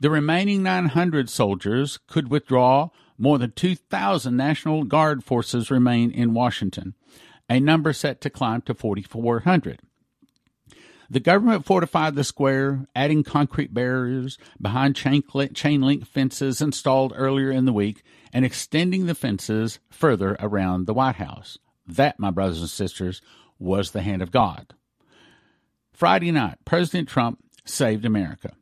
The 0.00 0.10
remaining 0.10 0.64
900 0.64 1.30
soldiers 1.30 2.00
could 2.08 2.30
withdraw. 2.30 2.88
More 3.16 3.38
than 3.38 3.52
2,000 3.52 4.36
National 4.36 4.82
Guard 4.82 5.22
forces 5.22 5.70
remain 5.70 6.10
in 6.10 6.34
Washington, 6.34 6.94
a 7.48 7.60
number 7.60 7.92
set 7.92 8.20
to 8.22 8.30
climb 8.30 8.62
to 8.62 8.74
4,400. 8.74 9.82
The 11.12 11.18
government 11.18 11.66
fortified 11.66 12.14
the 12.14 12.22
square, 12.22 12.86
adding 12.94 13.24
concrete 13.24 13.74
barriers 13.74 14.38
behind 14.62 14.94
chain 14.94 15.24
link 15.82 16.06
fences 16.06 16.60
installed 16.60 17.12
earlier 17.16 17.50
in 17.50 17.64
the 17.64 17.72
week 17.72 18.04
and 18.32 18.44
extending 18.44 19.06
the 19.06 19.16
fences 19.16 19.80
further 19.90 20.36
around 20.38 20.86
the 20.86 20.94
White 20.94 21.16
House. 21.16 21.58
That, 21.84 22.20
my 22.20 22.30
brothers 22.30 22.60
and 22.60 22.70
sisters, 22.70 23.20
was 23.58 23.90
the 23.90 24.02
hand 24.02 24.22
of 24.22 24.30
God. 24.30 24.72
Friday 25.92 26.30
night, 26.30 26.58
President 26.64 27.08
Trump 27.08 27.40
saved 27.64 28.04
America. 28.04 28.52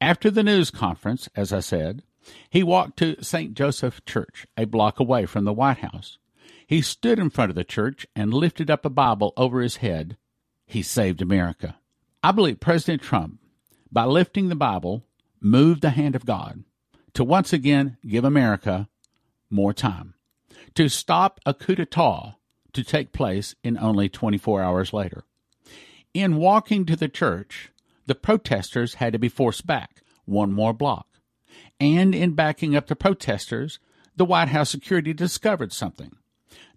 After 0.00 0.32
the 0.32 0.42
news 0.42 0.72
conference, 0.72 1.28
as 1.36 1.52
I 1.52 1.60
said, 1.60 2.02
he 2.50 2.64
walked 2.64 2.96
to 2.98 3.22
St. 3.22 3.54
Joseph 3.54 4.04
Church, 4.04 4.48
a 4.56 4.64
block 4.64 4.98
away 4.98 5.26
from 5.26 5.44
the 5.44 5.52
White 5.52 5.78
House. 5.78 6.18
He 6.66 6.82
stood 6.82 7.20
in 7.20 7.30
front 7.30 7.50
of 7.50 7.54
the 7.54 7.62
church 7.62 8.04
and 8.16 8.34
lifted 8.34 8.68
up 8.68 8.84
a 8.84 8.90
Bible 8.90 9.32
over 9.36 9.60
his 9.60 9.76
head. 9.76 10.16
He 10.66 10.82
saved 10.82 11.22
America. 11.22 11.76
I 12.24 12.32
believe 12.32 12.58
President 12.58 13.02
Trump, 13.02 13.38
by 13.92 14.06
lifting 14.06 14.48
the 14.48 14.54
Bible, 14.54 15.04
moved 15.42 15.82
the 15.82 15.90
hand 15.90 16.16
of 16.16 16.24
God 16.24 16.64
to 17.12 17.22
once 17.22 17.52
again 17.52 17.98
give 18.02 18.24
America 18.24 18.88
more 19.50 19.74
time, 19.74 20.14
to 20.74 20.88
stop 20.88 21.38
a 21.44 21.52
coup 21.52 21.74
d'etat 21.74 22.36
to 22.72 22.82
take 22.82 23.12
place 23.12 23.54
in 23.62 23.76
only 23.76 24.08
24 24.08 24.62
hours 24.62 24.94
later. 24.94 25.24
In 26.14 26.38
walking 26.38 26.86
to 26.86 26.96
the 26.96 27.10
church, 27.10 27.70
the 28.06 28.14
protesters 28.14 28.94
had 28.94 29.12
to 29.12 29.18
be 29.18 29.28
forced 29.28 29.66
back 29.66 30.02
one 30.24 30.50
more 30.50 30.72
block. 30.72 31.06
And 31.78 32.14
in 32.14 32.32
backing 32.32 32.74
up 32.74 32.86
the 32.86 32.96
protesters, 32.96 33.80
the 34.16 34.24
White 34.24 34.48
House 34.48 34.70
security 34.70 35.12
discovered 35.12 35.74
something. 35.74 36.16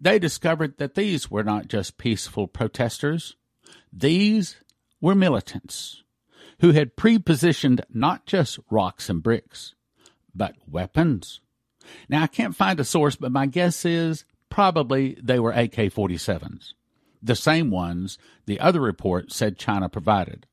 They 0.02 0.20
discovered 0.20 0.78
that 0.78 0.96
these 0.96 1.32
were 1.32 1.46
not 1.46 1.70
just 1.70 1.98
peaceful 1.98 2.48
protesters, 2.48 3.38
these 3.94 4.58
were 5.08 5.16
militants 5.16 6.04
who 6.60 6.74
had 6.74 6.98
pre-positioned 6.98 7.80
not 7.90 8.26
just 8.26 8.60
rocks 8.70 9.10
and 9.10 9.24
bricks, 9.24 9.74
but 10.36 10.54
weapons. 10.70 11.40
Now, 12.10 12.24
I 12.24 12.28
can't 12.28 12.54
find 12.54 12.78
a 12.78 12.84
source, 12.84 13.16
but 13.16 13.32
my 13.32 13.46
guess 13.46 13.86
is 13.86 14.26
probably 14.50 15.18
they 15.24 15.40
were 15.40 15.52
AK 15.52 15.76
47s, 15.76 16.74
the 17.24 17.38
same 17.38 17.72
ones 17.72 18.18
the 18.48 18.60
other 18.60 18.82
report 18.82 19.32
said 19.32 19.58
China 19.58 19.88
provided. 19.88 20.46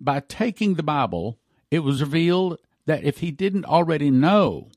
By 0.00 0.18
taking 0.18 0.74
the 0.74 0.82
Bible, 0.82 1.38
it 1.70 1.84
was 1.84 2.00
revealed 2.00 2.58
that 2.86 3.04
if 3.04 3.18
he 3.18 3.30
didn't 3.30 3.66
already 3.66 4.10
know 4.10 4.68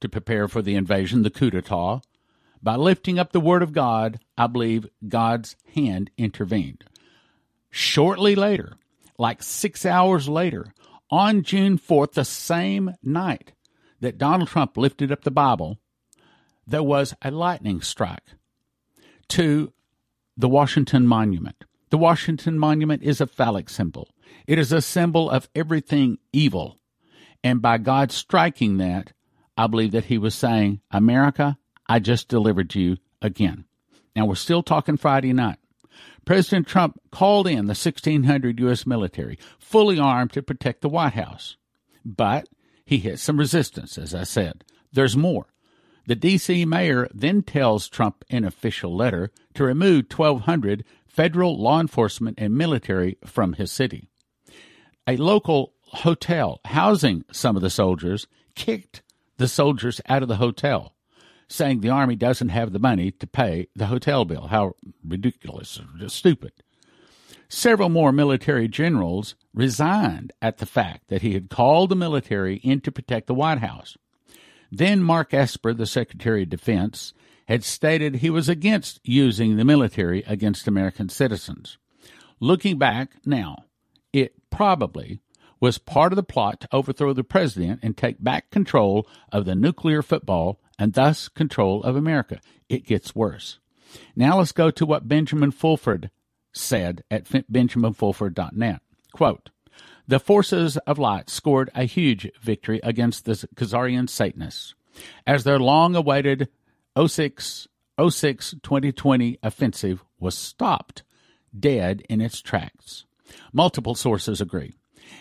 to 0.00 0.08
prepare 0.08 0.48
for 0.48 0.62
the 0.62 0.74
invasion, 0.74 1.20
the 1.20 1.28
coup 1.28 1.50
d'etat, 1.50 2.00
by 2.62 2.76
lifting 2.76 3.18
up 3.18 3.32
the 3.32 3.40
Word 3.40 3.62
of 3.62 3.74
God, 3.74 4.20
I 4.38 4.46
believe 4.46 4.88
God's 5.06 5.54
hand 5.74 6.10
intervened. 6.16 6.84
Shortly 7.76 8.36
later, 8.36 8.74
like 9.18 9.42
six 9.42 9.84
hours 9.84 10.28
later, 10.28 10.72
on 11.10 11.42
June 11.42 11.76
4th, 11.76 12.12
the 12.12 12.24
same 12.24 12.94
night 13.02 13.50
that 13.98 14.16
Donald 14.16 14.48
Trump 14.48 14.76
lifted 14.76 15.10
up 15.10 15.24
the 15.24 15.32
Bible, 15.32 15.80
there 16.64 16.84
was 16.84 17.14
a 17.20 17.32
lightning 17.32 17.80
strike 17.80 18.36
to 19.30 19.72
the 20.36 20.48
Washington 20.48 21.08
Monument. 21.08 21.64
The 21.90 21.98
Washington 21.98 22.60
Monument 22.60 23.02
is 23.02 23.20
a 23.20 23.26
phallic 23.26 23.68
symbol. 23.68 24.08
It 24.46 24.60
is 24.60 24.70
a 24.70 24.80
symbol 24.80 25.28
of 25.28 25.48
everything 25.52 26.18
evil. 26.32 26.78
And 27.42 27.60
by 27.60 27.78
God 27.78 28.12
striking 28.12 28.76
that, 28.76 29.14
I 29.58 29.66
believe 29.66 29.90
that 29.90 30.04
he 30.04 30.16
was 30.16 30.36
saying, 30.36 30.80
America, 30.92 31.58
I 31.88 31.98
just 31.98 32.28
delivered 32.28 32.76
you 32.76 32.98
again. 33.20 33.64
Now 34.14 34.26
we're 34.26 34.36
still 34.36 34.62
talking 34.62 34.96
Friday 34.96 35.32
night. 35.32 35.58
President 36.24 36.66
Trump 36.66 37.00
called 37.10 37.46
in 37.46 37.66
the 37.66 37.70
1,600 37.70 38.60
U.S. 38.60 38.86
military, 38.86 39.38
fully 39.58 39.98
armed 39.98 40.32
to 40.32 40.42
protect 40.42 40.80
the 40.80 40.88
White 40.88 41.14
House. 41.14 41.56
But 42.04 42.48
he 42.84 42.98
hit 42.98 43.18
some 43.18 43.38
resistance, 43.38 43.98
as 43.98 44.14
I 44.14 44.24
said. 44.24 44.64
There's 44.92 45.16
more. 45.16 45.46
The 46.06 46.14
D.C. 46.14 46.66
mayor 46.66 47.08
then 47.14 47.42
tells 47.42 47.88
Trump 47.88 48.24
in 48.28 48.38
an 48.38 48.44
official 48.44 48.94
letter 48.94 49.30
to 49.54 49.64
remove 49.64 50.06
1,200 50.14 50.84
federal 51.06 51.60
law 51.60 51.80
enforcement 51.80 52.38
and 52.38 52.54
military 52.54 53.16
from 53.24 53.54
his 53.54 53.72
city. 53.72 54.08
A 55.06 55.16
local 55.16 55.72
hotel 55.80 56.60
housing 56.66 57.24
some 57.32 57.56
of 57.56 57.62
the 57.62 57.70
soldiers 57.70 58.26
kicked 58.54 59.02
the 59.38 59.48
soldiers 59.48 60.00
out 60.08 60.22
of 60.22 60.28
the 60.28 60.36
hotel, 60.36 60.93
saying 61.48 61.80
the 61.80 61.90
army 61.90 62.16
doesn't 62.16 62.48
have 62.48 62.72
the 62.72 62.78
money 62.78 63.10
to 63.10 63.26
pay 63.26 63.68
the 63.74 63.86
hotel 63.86 64.24
bill. 64.24 64.48
How 64.48 64.74
ridiculous, 65.06 65.80
just 65.98 66.16
stupid. 66.16 66.52
Several 67.48 67.88
more 67.88 68.12
military 68.12 68.68
generals 68.68 69.34
resigned 69.52 70.32
at 70.42 70.58
the 70.58 70.66
fact 70.66 71.08
that 71.08 71.22
he 71.22 71.34
had 71.34 71.50
called 71.50 71.90
the 71.90 71.96
military 71.96 72.56
in 72.56 72.80
to 72.80 72.92
protect 72.92 73.26
the 73.26 73.34
White 73.34 73.58
House. 73.58 73.96
Then 74.72 75.02
Mark 75.02 75.32
Esper, 75.32 75.72
the 75.72 75.86
Secretary 75.86 76.42
of 76.42 76.48
Defense, 76.48 77.12
had 77.46 77.62
stated 77.62 78.16
he 78.16 78.30
was 78.30 78.48
against 78.48 79.00
using 79.04 79.56
the 79.56 79.64
military 79.64 80.24
against 80.26 80.66
American 80.66 81.08
citizens. 81.08 81.78
Looking 82.40 82.78
back 82.78 83.12
now, 83.24 83.64
it 84.12 84.34
probably 84.50 85.20
was 85.60 85.78
part 85.78 86.12
of 86.12 86.16
the 86.16 86.22
plot 86.22 86.60
to 86.60 86.68
overthrow 86.72 87.12
the 87.12 87.24
president 87.24 87.80
and 87.82 87.96
take 87.96 88.22
back 88.22 88.50
control 88.50 89.06
of 89.30 89.44
the 89.44 89.54
nuclear 89.54 90.02
football 90.02 90.60
and 90.78 90.92
thus 90.92 91.28
control 91.28 91.82
of 91.82 91.96
America. 91.96 92.40
It 92.68 92.86
gets 92.86 93.14
worse. 93.14 93.58
Now 94.16 94.38
let's 94.38 94.52
go 94.52 94.70
to 94.70 94.86
what 94.86 95.08
Benjamin 95.08 95.50
Fulford 95.50 96.10
said 96.52 97.04
at 97.10 97.24
benjaminfulford.net. 97.24 98.80
Quote, 99.12 99.50
the 100.06 100.20
forces 100.20 100.76
of 100.78 100.98
light 100.98 101.30
scored 101.30 101.70
a 101.74 101.84
huge 101.84 102.30
victory 102.40 102.80
against 102.82 103.24
the 103.24 103.32
Khazarian 103.54 104.08
Satanists 104.08 104.74
as 105.26 105.44
their 105.44 105.58
long 105.58 105.96
awaited 105.96 106.48
06 106.96 107.68
06 108.10 108.54
2020 108.62 109.38
offensive 109.42 110.04
was 110.18 110.36
stopped 110.36 111.02
dead 111.58 112.02
in 112.08 112.20
its 112.20 112.40
tracks. 112.40 113.04
Multiple 113.52 113.94
sources 113.94 114.40
agree. 114.40 114.74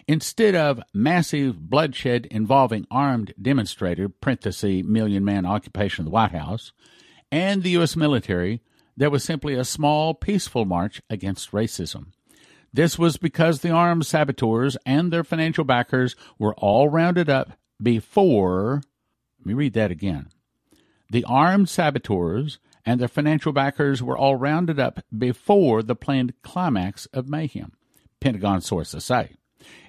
Instead 0.07 0.55
of 0.55 0.81
massive 0.93 1.69
bloodshed 1.69 2.25
involving 2.27 2.85
armed 2.91 3.33
demonstrator, 3.41 4.09
parenthesis, 4.09 4.83
million 4.85 5.23
man 5.23 5.45
occupation 5.45 6.03
of 6.03 6.05
the 6.05 6.11
White 6.11 6.31
House, 6.31 6.71
and 7.31 7.63
the 7.63 7.71
U.S. 7.71 7.95
military, 7.95 8.61
there 8.95 9.09
was 9.09 9.23
simply 9.23 9.55
a 9.55 9.63
small, 9.63 10.13
peaceful 10.13 10.65
march 10.65 11.01
against 11.09 11.51
racism. 11.51 12.07
This 12.71 12.97
was 12.97 13.17
because 13.17 13.59
the 13.59 13.69
armed 13.69 14.05
saboteurs 14.05 14.77
and 14.85 15.11
their 15.11 15.23
financial 15.23 15.63
backers 15.63 16.15
were 16.39 16.55
all 16.55 16.89
rounded 16.89 17.29
up 17.29 17.53
before. 17.81 18.81
Let 19.39 19.45
me 19.45 19.53
read 19.53 19.73
that 19.73 19.91
again. 19.91 20.29
The 21.11 21.23
armed 21.25 21.69
saboteurs 21.69 22.59
and 22.85 22.99
their 22.99 23.07
financial 23.07 23.53
backers 23.53 24.01
were 24.01 24.17
all 24.17 24.35
rounded 24.35 24.79
up 24.79 24.99
before 25.15 25.83
the 25.83 25.95
planned 25.95 26.33
climax 26.41 27.05
of 27.07 27.29
mayhem, 27.29 27.73
Pentagon 28.19 28.61
sources 28.61 29.05
say. 29.05 29.35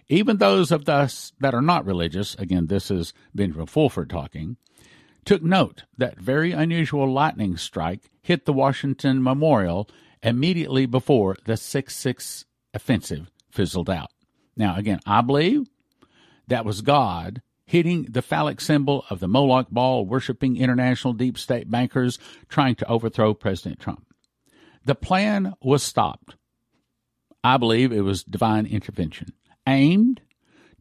Even 0.08 0.36
those 0.36 0.70
of 0.70 0.88
us 0.88 1.32
that 1.40 1.54
are 1.54 1.62
not 1.62 1.86
religious, 1.86 2.34
again, 2.34 2.66
this 2.66 2.90
is 2.90 3.14
Benjamin 3.34 3.66
Fulford 3.66 4.10
talking, 4.10 4.56
took 5.24 5.42
note 5.42 5.84
that 5.96 6.18
very 6.18 6.52
unusual 6.52 7.10
lightning 7.10 7.56
strike 7.56 8.10
hit 8.22 8.44
the 8.44 8.52
Washington 8.52 9.22
Memorial 9.22 9.88
immediately 10.22 10.86
before 10.86 11.36
the 11.46 11.56
6 11.56 11.96
6 11.96 12.44
offensive 12.74 13.30
fizzled 13.50 13.88
out. 13.88 14.10
Now, 14.56 14.76
again, 14.76 15.00
I 15.06 15.22
believe 15.22 15.68
that 16.48 16.64
was 16.64 16.82
God 16.82 17.40
hitting 17.66 18.04
the 18.04 18.22
phallic 18.22 18.60
symbol 18.60 19.04
of 19.08 19.20
the 19.20 19.28
Moloch 19.28 19.68
Baal 19.70 20.04
worshipping 20.04 20.58
international 20.58 21.14
deep 21.14 21.38
state 21.38 21.70
bankers 21.70 22.18
trying 22.48 22.74
to 22.76 22.88
overthrow 22.88 23.32
President 23.32 23.80
Trump. 23.80 24.06
The 24.84 24.94
plan 24.94 25.54
was 25.62 25.82
stopped. 25.82 26.36
I 27.42 27.56
believe 27.56 27.90
it 27.90 28.02
was 28.02 28.22
divine 28.22 28.66
intervention 28.66 29.32
aimed 29.66 30.20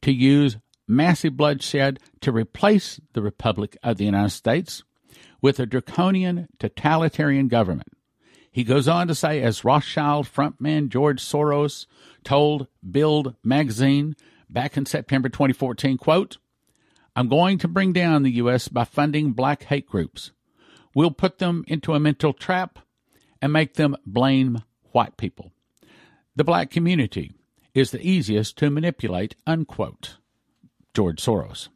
to 0.02 0.12
use 0.12 0.58
massive 0.88 1.38
bloodshed 1.38 2.00
to 2.22 2.32
replace 2.32 3.00
the 3.14 3.22
Republic 3.22 3.78
of 3.84 3.98
the 3.98 4.06
United 4.06 4.32
States 4.32 4.84
with 5.42 5.60
a 5.60 5.66
draconian 5.66 6.48
totalitarian 6.60 7.48
government 7.48 7.88
he 8.54 8.64
goes 8.64 8.88
on 8.88 9.08
to 9.08 9.16
say, 9.16 9.42
as 9.42 9.66
Rothschild 9.66 10.28
frontman 10.28 10.90
George 10.90 11.20
Soros 11.20 11.88
told 12.24 12.68
Bild 12.84 13.36
magazine 13.44 14.16
back 14.48 14.78
in 14.78 14.86
September 14.86 15.28
2014, 15.28 15.98
quote, 15.98 16.38
I'm 17.16 17.28
going 17.28 17.58
to 17.58 17.68
bring 17.68 17.94
down 17.94 18.22
the 18.22 18.34
U.S. 18.34 18.68
by 18.68 18.84
funding 18.84 19.32
black 19.32 19.64
hate 19.64 19.90
groups. 19.90 20.32
We'll 20.94 21.12
put 21.12 21.40
them 21.40 21.66
into 21.68 21.96
a 21.96 22.00
mental 22.00 22.32
trap 22.32 22.78
and 23.42 23.52
make 23.52 23.74
them 23.74 23.98
blame 24.06 24.62
white 24.92 25.18
people. 25.18 25.52
The 26.36 26.44
black 26.44 26.70
community 26.70 27.32
is 27.74 27.92
the 27.92 28.08
easiest 28.08 28.58
to 28.58 28.70
manipulate, 28.70 29.36
unquote. 29.48 30.18
George 30.94 31.22
Soros. 31.22 31.70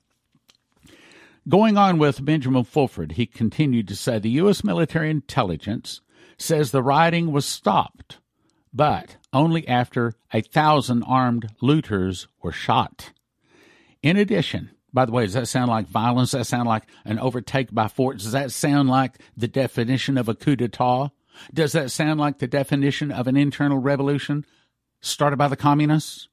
Going 1.49 1.77
on 1.77 1.97
with 1.97 2.23
Benjamin 2.23 2.65
Fulford, 2.65 3.13
he 3.13 3.25
continued 3.25 3.87
to 3.87 3.95
say 3.95 4.19
the 4.19 4.29
U.S. 4.31 4.63
military 4.63 5.09
intelligence 5.09 6.01
says 6.37 6.71
the 6.71 6.83
rioting 6.83 7.31
was 7.31 7.45
stopped, 7.45 8.19
but 8.73 9.17
only 9.33 9.67
after 9.67 10.13
a 10.33 10.41
thousand 10.41 11.03
armed 11.03 11.49
looters 11.61 12.27
were 12.43 12.51
shot. 12.51 13.11
In 14.03 14.17
addition, 14.17 14.71
by 14.93 15.05
the 15.05 15.11
way, 15.11 15.25
does 15.25 15.33
that 15.33 15.47
sound 15.47 15.69
like 15.69 15.87
violence? 15.87 16.31
Does 16.31 16.39
that 16.39 16.45
sound 16.45 16.67
like 16.67 16.83
an 17.05 17.17
overtake 17.17 17.73
by 17.73 17.87
force? 17.87 18.23
Does 18.23 18.33
that 18.33 18.51
sound 18.51 18.89
like 18.89 19.17
the 19.35 19.47
definition 19.47 20.17
of 20.17 20.29
a 20.29 20.35
coup 20.35 20.55
d'etat? 20.55 21.09
Does 21.53 21.71
that 21.71 21.91
sound 21.91 22.19
like 22.19 22.39
the 22.39 22.47
definition 22.47 23.11
of 23.11 23.27
an 23.27 23.37
internal 23.37 23.77
revolution 23.77 24.45
started 25.01 25.37
by 25.37 25.47
the 25.47 25.55
communists? 25.55 26.29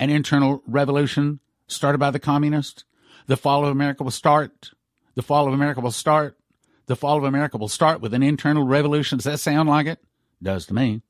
An 0.00 0.10
internal 0.10 0.62
revolution 0.66 1.40
started 1.66 1.98
by 1.98 2.10
the 2.10 2.18
communists? 2.18 2.84
The 3.26 3.36
fall 3.36 3.64
of 3.64 3.70
America 3.70 4.04
will 4.04 4.10
start. 4.10 4.70
The 5.14 5.22
fall 5.22 5.46
of 5.46 5.54
America 5.54 5.80
will 5.80 5.90
start 5.90 6.38
the 6.88 6.96
fall 6.96 7.18
of 7.18 7.24
America 7.24 7.56
will 7.58 7.68
start 7.68 8.00
with 8.00 8.14
an 8.14 8.22
internal 8.22 8.66
revolution. 8.66 9.18
Does 9.18 9.24
that 9.26 9.38
sound 9.38 9.68
like 9.68 9.86
it? 9.86 10.00
Does 10.42 10.66
to 10.66 10.74
me. 10.74 11.02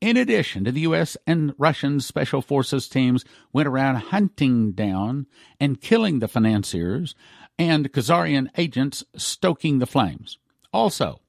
In 0.00 0.16
addition 0.16 0.64
to 0.64 0.72
the 0.72 0.80
U.S. 0.82 1.16
and 1.26 1.54
Russian 1.58 2.00
special 2.00 2.40
forces 2.40 2.88
teams 2.88 3.24
went 3.52 3.68
around 3.68 3.96
hunting 3.96 4.72
down 4.72 5.26
and 5.58 5.80
killing 5.80 6.20
the 6.20 6.28
financiers 6.28 7.14
and 7.58 7.92
Khazarian 7.92 8.48
agents 8.56 9.04
stoking 9.16 9.78
the 9.78 9.86
flames. 9.86 10.38
Also, 10.72 11.20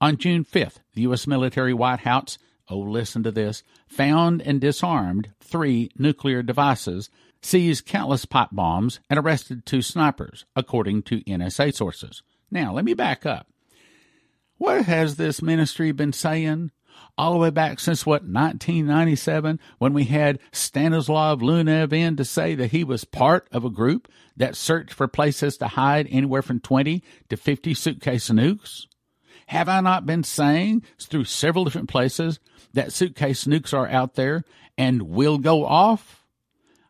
on 0.00 0.16
June 0.16 0.44
5th, 0.44 0.80
the 0.94 1.02
U.S. 1.02 1.26
military 1.26 1.72
White 1.72 2.00
House, 2.00 2.38
oh, 2.70 2.78
listen 2.78 3.22
to 3.24 3.30
this, 3.30 3.62
found 3.88 4.40
and 4.42 4.60
disarmed 4.60 5.32
three 5.40 5.90
nuclear 5.98 6.42
devices, 6.42 7.10
seized 7.42 7.86
countless 7.86 8.24
pipe 8.24 8.50
bombs, 8.52 9.00
and 9.10 9.18
arrested 9.18 9.66
two 9.66 9.82
snipers, 9.82 10.44
according 10.54 11.02
to 11.02 11.20
NSA 11.24 11.74
sources. 11.74 12.22
Now, 12.50 12.72
let 12.72 12.84
me 12.84 12.94
back 12.94 13.26
up. 13.26 13.48
What 14.56 14.84
has 14.84 15.16
this 15.16 15.42
ministry 15.42 15.92
been 15.92 16.12
saying 16.12 16.70
all 17.16 17.32
the 17.32 17.38
way 17.38 17.50
back 17.50 17.80
since 17.80 18.06
what 18.06 18.22
1997 18.22 19.58
when 19.78 19.92
we 19.92 20.04
had 20.04 20.38
Stanislav 20.52 21.40
Lunev 21.40 21.92
in 21.92 22.16
to 22.16 22.24
say 22.24 22.54
that 22.54 22.70
he 22.70 22.84
was 22.84 23.04
part 23.04 23.48
of 23.52 23.64
a 23.64 23.70
group 23.70 24.08
that 24.36 24.56
searched 24.56 24.92
for 24.92 25.08
places 25.08 25.56
to 25.58 25.68
hide 25.68 26.08
anywhere 26.10 26.42
from 26.42 26.60
20 26.60 27.02
to 27.28 27.36
50 27.36 27.74
suitcase 27.74 28.28
nukes? 28.30 28.86
Have 29.50 29.68
I 29.68 29.80
not 29.80 30.06
been 30.06 30.22
saying 30.22 30.84
through 30.96 31.24
several 31.24 31.64
different 31.64 31.88
places 31.88 32.38
that 32.72 32.92
suitcase 32.92 33.46
nukes 33.46 33.74
are 33.74 33.88
out 33.88 34.14
there 34.14 34.44
and 34.78 35.02
will 35.02 35.38
go 35.38 35.66
off? 35.66 36.24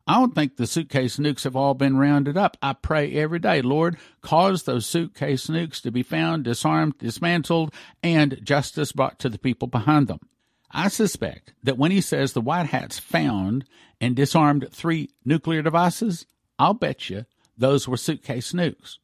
I 0.06 0.16
don't 0.16 0.34
think 0.34 0.56
the 0.56 0.66
suitcase 0.66 1.16
nukes 1.16 1.44
have 1.44 1.56
all 1.56 1.72
been 1.72 1.96
rounded 1.96 2.36
up. 2.36 2.58
I 2.60 2.74
pray 2.74 3.14
every 3.14 3.38
day, 3.38 3.62
Lord, 3.62 3.96
cause 4.20 4.64
those 4.64 4.84
suitcase 4.84 5.46
nukes 5.46 5.80
to 5.80 5.90
be 5.90 6.02
found, 6.02 6.44
disarmed, 6.44 6.98
dismantled, 6.98 7.72
and 8.02 8.38
justice 8.42 8.92
brought 8.92 9.18
to 9.20 9.30
the 9.30 9.38
people 9.38 9.66
behind 9.66 10.06
them. 10.06 10.20
I 10.70 10.88
suspect 10.88 11.54
that 11.62 11.78
when 11.78 11.92
he 11.92 12.02
says 12.02 12.34
the 12.34 12.42
White 12.42 12.66
Hats 12.66 12.98
found 12.98 13.64
and 14.02 14.14
disarmed 14.14 14.68
three 14.70 15.08
nuclear 15.24 15.62
devices, 15.62 16.26
I'll 16.58 16.74
bet 16.74 17.08
you 17.08 17.24
those 17.56 17.88
were 17.88 17.96
suitcase 17.96 18.52
nukes. 18.52 18.98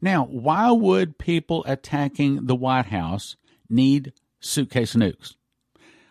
Now, 0.00 0.24
why 0.24 0.70
would 0.70 1.18
people 1.18 1.64
attacking 1.66 2.46
the 2.46 2.54
White 2.56 2.86
House 2.86 3.36
need 3.68 4.12
suitcase 4.40 4.94
nukes? 4.94 5.36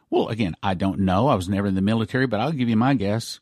Well, 0.09 0.27
again, 0.27 0.55
I 0.61 0.73
don't 0.73 0.99
know. 0.99 1.27
I 1.27 1.35
was 1.35 1.47
never 1.47 1.67
in 1.67 1.75
the 1.75 1.81
military, 1.81 2.27
but 2.27 2.39
I'll 2.39 2.51
give 2.51 2.69
you 2.69 2.75
my 2.75 2.93
guess. 2.93 3.39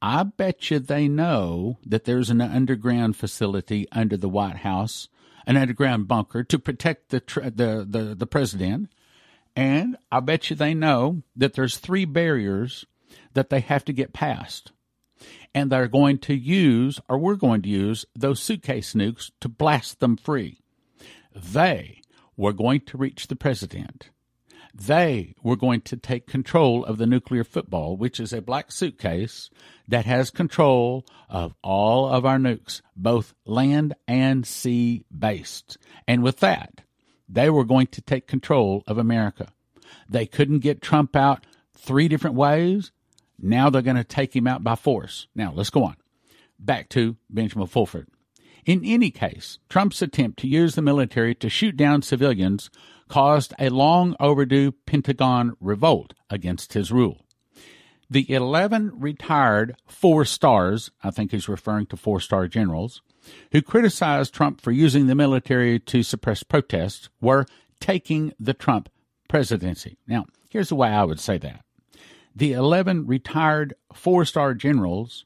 I 0.00 0.22
bet 0.22 0.70
you 0.70 0.78
they 0.78 1.08
know 1.08 1.78
that 1.84 2.04
there's 2.04 2.30
an 2.30 2.40
underground 2.40 3.16
facility 3.16 3.86
under 3.92 4.16
the 4.16 4.28
White 4.28 4.58
House, 4.58 5.08
an 5.46 5.56
underground 5.56 6.08
bunker 6.08 6.42
to 6.44 6.58
protect 6.58 7.10
the 7.10 7.20
the, 7.54 7.86
the 7.88 8.14
the 8.14 8.26
president, 8.26 8.88
and 9.54 9.96
I 10.10 10.20
bet 10.20 10.48
you 10.48 10.56
they 10.56 10.74
know 10.74 11.22
that 11.36 11.54
there's 11.54 11.76
three 11.76 12.04
barriers 12.04 12.86
that 13.34 13.50
they 13.50 13.60
have 13.60 13.84
to 13.86 13.92
get 13.92 14.12
past, 14.12 14.72
and 15.54 15.70
they're 15.70 15.88
going 15.88 16.18
to 16.18 16.34
use, 16.34 17.00
or 17.08 17.18
we're 17.18 17.34
going 17.34 17.62
to 17.62 17.68
use, 17.68 18.04
those 18.14 18.40
suitcase 18.40 18.94
nukes 18.94 19.30
to 19.40 19.48
blast 19.48 20.00
them 20.00 20.16
free. 20.16 20.60
They 21.34 22.02
were 22.36 22.52
going 22.52 22.80
to 22.82 22.96
reach 22.96 23.26
the 23.26 23.36
president 23.36 24.10
they 24.74 25.34
were 25.42 25.56
going 25.56 25.80
to 25.82 25.96
take 25.96 26.26
control 26.26 26.84
of 26.84 26.98
the 26.98 27.06
nuclear 27.06 27.44
football, 27.44 27.96
which 27.96 28.20
is 28.20 28.32
a 28.32 28.42
black 28.42 28.70
suitcase 28.70 29.50
that 29.88 30.06
has 30.06 30.30
control 30.30 31.04
of 31.28 31.54
all 31.62 32.08
of 32.08 32.24
our 32.24 32.38
nukes, 32.38 32.80
both 32.96 33.34
land 33.44 33.94
and 34.06 34.46
sea 34.46 35.04
based. 35.16 35.76
And 36.06 36.22
with 36.22 36.40
that, 36.40 36.82
they 37.28 37.50
were 37.50 37.64
going 37.64 37.88
to 37.88 38.00
take 38.00 38.26
control 38.26 38.84
of 38.86 38.98
America. 38.98 39.52
They 40.08 40.26
couldn't 40.26 40.60
get 40.60 40.82
Trump 40.82 41.16
out 41.16 41.44
three 41.76 42.08
different 42.08 42.36
ways. 42.36 42.92
Now 43.42 43.70
they're 43.70 43.82
going 43.82 43.96
to 43.96 44.04
take 44.04 44.34
him 44.34 44.46
out 44.46 44.64
by 44.64 44.74
force. 44.74 45.26
Now 45.34 45.52
let's 45.54 45.70
go 45.70 45.84
on. 45.84 45.96
Back 46.58 46.88
to 46.90 47.16
Benjamin 47.28 47.66
Fulford. 47.66 48.08
In 48.66 48.84
any 48.84 49.10
case, 49.10 49.58
Trump's 49.68 50.02
attempt 50.02 50.38
to 50.40 50.48
use 50.48 50.74
the 50.74 50.82
military 50.82 51.34
to 51.36 51.48
shoot 51.48 51.76
down 51.76 52.02
civilians 52.02 52.70
caused 53.08 53.54
a 53.58 53.70
long 53.70 54.14
overdue 54.20 54.72
Pentagon 54.72 55.56
revolt 55.60 56.14
against 56.28 56.74
his 56.74 56.92
rule. 56.92 57.24
The 58.08 58.30
11 58.30 58.92
retired 58.94 59.76
four 59.86 60.24
stars, 60.24 60.90
I 61.02 61.10
think 61.10 61.30
he's 61.30 61.48
referring 61.48 61.86
to 61.86 61.96
four 61.96 62.20
star 62.20 62.48
generals, 62.48 63.02
who 63.52 63.62
criticized 63.62 64.34
Trump 64.34 64.60
for 64.60 64.72
using 64.72 65.06
the 65.06 65.14
military 65.14 65.78
to 65.80 66.02
suppress 66.02 66.42
protests, 66.42 67.08
were 67.20 67.46
taking 67.80 68.32
the 68.38 68.54
Trump 68.54 68.88
presidency. 69.28 69.96
Now, 70.06 70.26
here's 70.48 70.68
the 70.68 70.74
way 70.74 70.88
I 70.88 71.04
would 71.04 71.20
say 71.20 71.38
that 71.38 71.64
the 72.34 72.52
11 72.52 73.06
retired 73.06 73.74
four 73.92 74.24
star 74.24 74.54
generals 74.54 75.24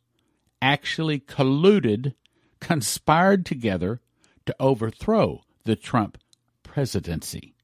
actually 0.62 1.20
colluded, 1.20 2.14
conspired 2.60 3.44
together 3.44 4.00
to 4.46 4.56
overthrow 4.58 5.42
the 5.64 5.76
Trump 5.76 6.18
presidency. 6.62 7.54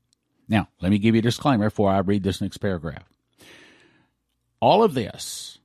Now, 0.49 0.69
let 0.81 0.91
me 0.91 0.99
give 0.99 1.15
you 1.15 1.21
a 1.21 1.23
disclaimer 1.23 1.67
before 1.67 1.91
I 1.91 1.99
read 1.99 2.23
this 2.23 2.41
next 2.41 2.59
paragraph. 2.59 3.05
All 4.61 4.83
of 4.83 4.95
this 4.95 5.59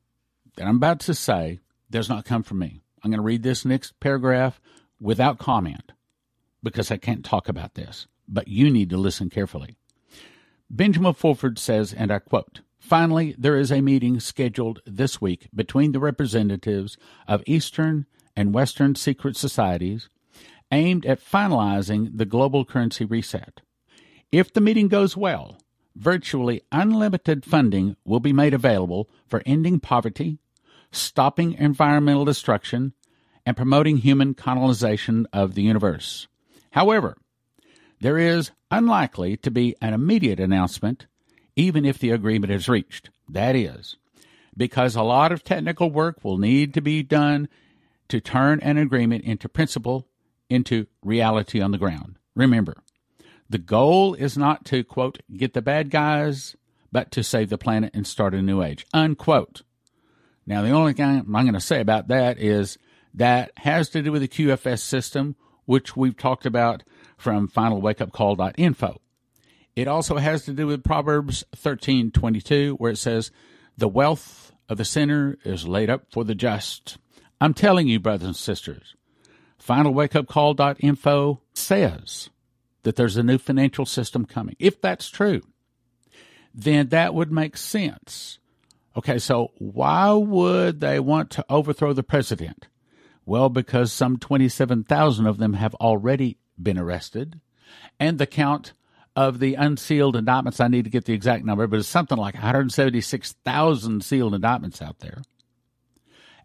that 0.55 0.67
I'm 0.67 0.77
about 0.77 0.99
to 1.01 1.13
say 1.13 1.59
does 1.89 2.07
not 2.07 2.25
come 2.25 2.43
from 2.43 2.59
me. 2.59 2.81
I'm 3.03 3.11
going 3.11 3.19
to 3.19 3.25
read 3.25 3.43
this 3.43 3.65
next 3.65 3.99
paragraph 3.99 4.59
without 4.99 5.37
comment 5.37 5.91
because 6.63 6.91
I 6.91 6.97
can't 6.97 7.25
talk 7.25 7.49
about 7.49 7.75
this, 7.75 8.07
but 8.27 8.47
you 8.47 8.71
need 8.71 8.89
to 8.89 8.97
listen 8.97 9.29
carefully. 9.29 9.75
Benjamin 10.69 11.13
Fulford 11.13 11.59
says, 11.59 11.93
and 11.93 12.11
I 12.11 12.19
quote, 12.19 12.61
Finally, 12.85 13.33
there 13.35 13.57
is 13.57 13.71
a 13.71 13.81
meeting 13.81 14.19
scheduled 14.19 14.79
this 14.85 15.19
week 15.19 15.47
between 15.55 15.91
the 15.91 15.99
representatives 15.99 16.97
of 17.27 17.41
Eastern 17.47 18.05
and 18.35 18.53
Western 18.53 18.93
secret 18.93 19.35
societies 19.35 20.07
aimed 20.71 21.03
at 21.03 21.19
finalizing 21.19 22.15
the 22.15 22.25
global 22.25 22.63
currency 22.63 23.03
reset. 23.03 23.61
If 24.31 24.53
the 24.53 24.61
meeting 24.61 24.87
goes 24.87 25.17
well, 25.17 25.57
virtually 25.95 26.61
unlimited 26.71 27.43
funding 27.43 27.95
will 28.05 28.19
be 28.19 28.31
made 28.31 28.53
available 28.53 29.09
for 29.25 29.41
ending 29.47 29.79
poverty, 29.79 30.37
stopping 30.91 31.53
environmental 31.53 32.23
destruction, 32.23 32.93
and 33.47 33.57
promoting 33.57 33.97
human 33.97 34.35
colonization 34.35 35.25
of 35.33 35.55
the 35.55 35.63
universe. 35.63 36.27
However, 36.73 37.17
there 37.99 38.19
is 38.19 38.51
unlikely 38.69 39.37
to 39.37 39.49
be 39.49 39.75
an 39.81 39.95
immediate 39.95 40.39
announcement, 40.39 41.07
even 41.55 41.85
if 41.85 41.97
the 41.99 42.11
agreement 42.11 42.51
is 42.51 42.69
reached. 42.69 43.09
That 43.29 43.55
is, 43.55 43.97
because 44.55 44.95
a 44.95 45.03
lot 45.03 45.31
of 45.31 45.43
technical 45.43 45.89
work 45.89 46.23
will 46.23 46.37
need 46.37 46.73
to 46.73 46.81
be 46.81 47.03
done 47.03 47.47
to 48.09 48.19
turn 48.19 48.59
an 48.59 48.77
agreement 48.77 49.23
into 49.23 49.49
principle, 49.49 50.07
into 50.49 50.87
reality 51.03 51.61
on 51.61 51.71
the 51.71 51.77
ground. 51.77 52.17
Remember, 52.35 52.75
the 53.49 53.57
goal 53.57 54.13
is 54.13 54.37
not 54.37 54.65
to, 54.65 54.83
quote, 54.83 55.19
get 55.35 55.53
the 55.53 55.61
bad 55.61 55.89
guys, 55.89 56.55
but 56.91 57.11
to 57.11 57.23
save 57.23 57.49
the 57.49 57.57
planet 57.57 57.91
and 57.93 58.05
start 58.05 58.33
a 58.33 58.41
new 58.41 58.61
age, 58.61 58.85
unquote. 58.93 59.63
Now, 60.45 60.61
the 60.61 60.71
only 60.71 60.93
thing 60.93 61.05
I'm 61.05 61.31
going 61.31 61.53
to 61.53 61.59
say 61.59 61.81
about 61.81 62.07
that 62.09 62.37
is 62.39 62.77
that 63.13 63.51
has 63.57 63.89
to 63.89 64.01
do 64.01 64.11
with 64.11 64.21
the 64.21 64.27
QFS 64.27 64.79
system, 64.79 65.35
which 65.65 65.95
we've 65.95 66.17
talked 66.17 66.45
about 66.45 66.83
from 67.17 67.47
finalwakeupcall.info. 67.47 69.01
It 69.75 69.87
also 69.87 70.17
has 70.17 70.45
to 70.45 70.53
do 70.53 70.67
with 70.67 70.83
Proverbs 70.83 71.43
13:22 71.55 72.75
where 72.75 72.91
it 72.91 72.97
says, 72.97 73.31
"The 73.77 73.89
wealth 73.89 74.53
of 74.69 74.77
the 74.77 74.85
sinner 74.85 75.37
is 75.43 75.67
laid 75.67 75.89
up 75.89 76.11
for 76.11 76.23
the 76.23 76.35
just." 76.35 76.97
I'm 77.41 77.53
telling 77.53 77.87
you 77.87 77.99
brothers 77.99 78.27
and 78.27 78.35
sisters, 78.35 78.95
finalwakeupcall.info 79.59 81.41
says 81.53 82.29
that 82.83 82.95
there's 82.95 83.17
a 83.17 83.23
new 83.23 83.37
financial 83.37 83.85
system 83.85 84.25
coming. 84.25 84.55
If 84.59 84.79
that's 84.81 85.09
true, 85.09 85.41
then 86.53 86.87
that 86.89 87.13
would 87.13 87.31
make 87.31 87.57
sense. 87.57 88.39
Okay, 88.95 89.19
so 89.19 89.51
why 89.57 90.13
would 90.13 90.79
they 90.79 91.01
want 91.01 91.29
to 91.31 91.45
overthrow 91.49 91.91
the 91.91 92.03
president? 92.03 92.67
Well, 93.25 93.49
because 93.49 93.91
some 93.91 94.17
27,000 94.17 95.25
of 95.25 95.37
them 95.37 95.53
have 95.53 95.75
already 95.75 96.37
been 96.61 96.77
arrested, 96.77 97.41
and 97.99 98.17
the 98.17 98.27
count 98.27 98.71
of 99.15 99.39
the 99.39 99.55
unsealed 99.55 100.15
indictments, 100.15 100.59
I 100.59 100.67
need 100.67 100.83
to 100.83 100.89
get 100.89 101.05
the 101.05 101.13
exact 101.13 101.45
number, 101.45 101.67
but 101.67 101.79
it's 101.79 101.87
something 101.87 102.17
like 102.17 102.33
176,000 102.33 104.03
sealed 104.03 104.35
indictments 104.35 104.81
out 104.81 104.99
there. 104.99 105.21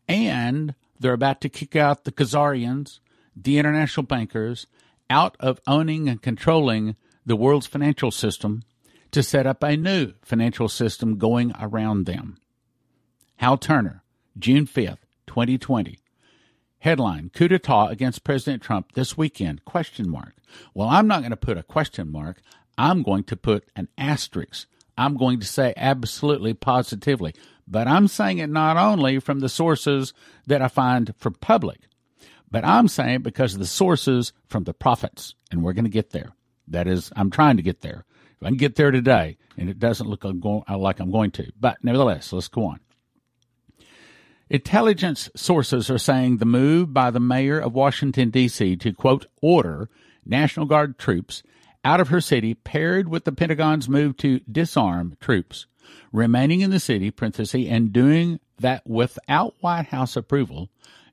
And 0.08 0.74
they're 0.98 1.12
about 1.12 1.40
to 1.40 1.48
kick 1.48 1.76
out 1.76 2.04
the 2.04 2.12
Khazarians, 2.12 3.00
the 3.34 3.58
international 3.58 4.04
bankers, 4.04 4.66
out 5.08 5.36
of 5.40 5.60
owning 5.66 6.08
and 6.08 6.22
controlling 6.22 6.96
the 7.26 7.36
world's 7.36 7.66
financial 7.66 8.10
system 8.10 8.62
to 9.10 9.22
set 9.22 9.46
up 9.46 9.62
a 9.62 9.76
new 9.76 10.12
financial 10.22 10.68
system 10.68 11.18
going 11.18 11.52
around 11.60 12.06
them. 12.06 12.38
Hal 13.36 13.58
Turner, 13.58 14.02
June 14.38 14.66
5th, 14.66 14.98
2020. 15.26 15.98
Headline: 16.80 17.30
Coup 17.34 17.48
d'etat 17.48 17.88
against 17.88 18.24
President 18.24 18.62
Trump 18.62 18.92
this 18.92 19.16
weekend? 19.16 19.64
Question 19.64 20.08
mark. 20.08 20.34
Well, 20.74 20.88
I'm 20.88 21.06
not 21.06 21.20
going 21.20 21.30
to 21.30 21.36
put 21.36 21.58
a 21.58 21.62
question 21.62 22.10
mark. 22.10 22.40
I'm 22.80 23.02
going 23.02 23.24
to 23.24 23.36
put 23.36 23.68
an 23.76 23.88
asterisk. 23.98 24.66
I'm 24.96 25.18
going 25.18 25.38
to 25.40 25.46
say 25.46 25.74
absolutely 25.76 26.54
positively. 26.54 27.34
But 27.68 27.86
I'm 27.86 28.08
saying 28.08 28.38
it 28.38 28.48
not 28.48 28.78
only 28.78 29.20
from 29.20 29.40
the 29.40 29.50
sources 29.50 30.14
that 30.46 30.62
I 30.62 30.68
find 30.68 31.14
for 31.18 31.30
public, 31.30 31.80
but 32.50 32.64
I'm 32.64 32.88
saying 32.88 33.16
it 33.16 33.22
because 33.22 33.52
of 33.52 33.60
the 33.60 33.66
sources 33.66 34.32
from 34.48 34.64
the 34.64 34.72
prophets. 34.72 35.34
And 35.50 35.62
we're 35.62 35.74
going 35.74 35.84
to 35.84 35.90
get 35.90 36.12
there. 36.12 36.32
That 36.68 36.86
is, 36.86 37.12
I'm 37.14 37.30
trying 37.30 37.58
to 37.58 37.62
get 37.62 37.82
there. 37.82 38.06
If 38.40 38.46
I 38.46 38.48
can 38.48 38.56
get 38.56 38.76
there 38.76 38.90
today, 38.90 39.36
and 39.58 39.68
it 39.68 39.78
doesn't 39.78 40.08
look 40.08 40.24
like 40.24 40.32
I'm 40.32 41.08
uh, 41.08 41.12
going 41.12 41.32
to. 41.32 41.52
But 41.60 41.84
nevertheless, 41.84 42.32
let's 42.32 42.48
go 42.48 42.64
on. 42.64 42.80
Intelligence 44.48 45.28
sources 45.36 45.90
are 45.90 45.98
saying 45.98 46.38
the 46.38 46.46
move 46.46 46.94
by 46.94 47.10
the 47.10 47.20
mayor 47.20 47.60
of 47.60 47.74
Washington, 47.74 48.30
D.C. 48.30 48.76
to, 48.76 48.94
quote, 48.94 49.26
order 49.42 49.90
National 50.24 50.64
Guard 50.64 50.98
troops 50.98 51.42
out 51.84 52.00
of 52.00 52.08
her 52.08 52.20
city, 52.20 52.54
paired 52.54 53.08
with 53.08 53.24
the 53.24 53.32
Pentagon's 53.32 53.88
move 53.88 54.16
to 54.18 54.40
disarm 54.40 55.16
troops 55.20 55.66
remaining 56.12 56.60
in 56.60 56.70
the 56.70 56.80
city, 56.80 57.12
and 57.68 57.92
doing 57.92 58.40
that 58.58 58.86
without 58.86 59.54
White 59.60 59.86
House 59.86 60.16
approval, 60.16 60.68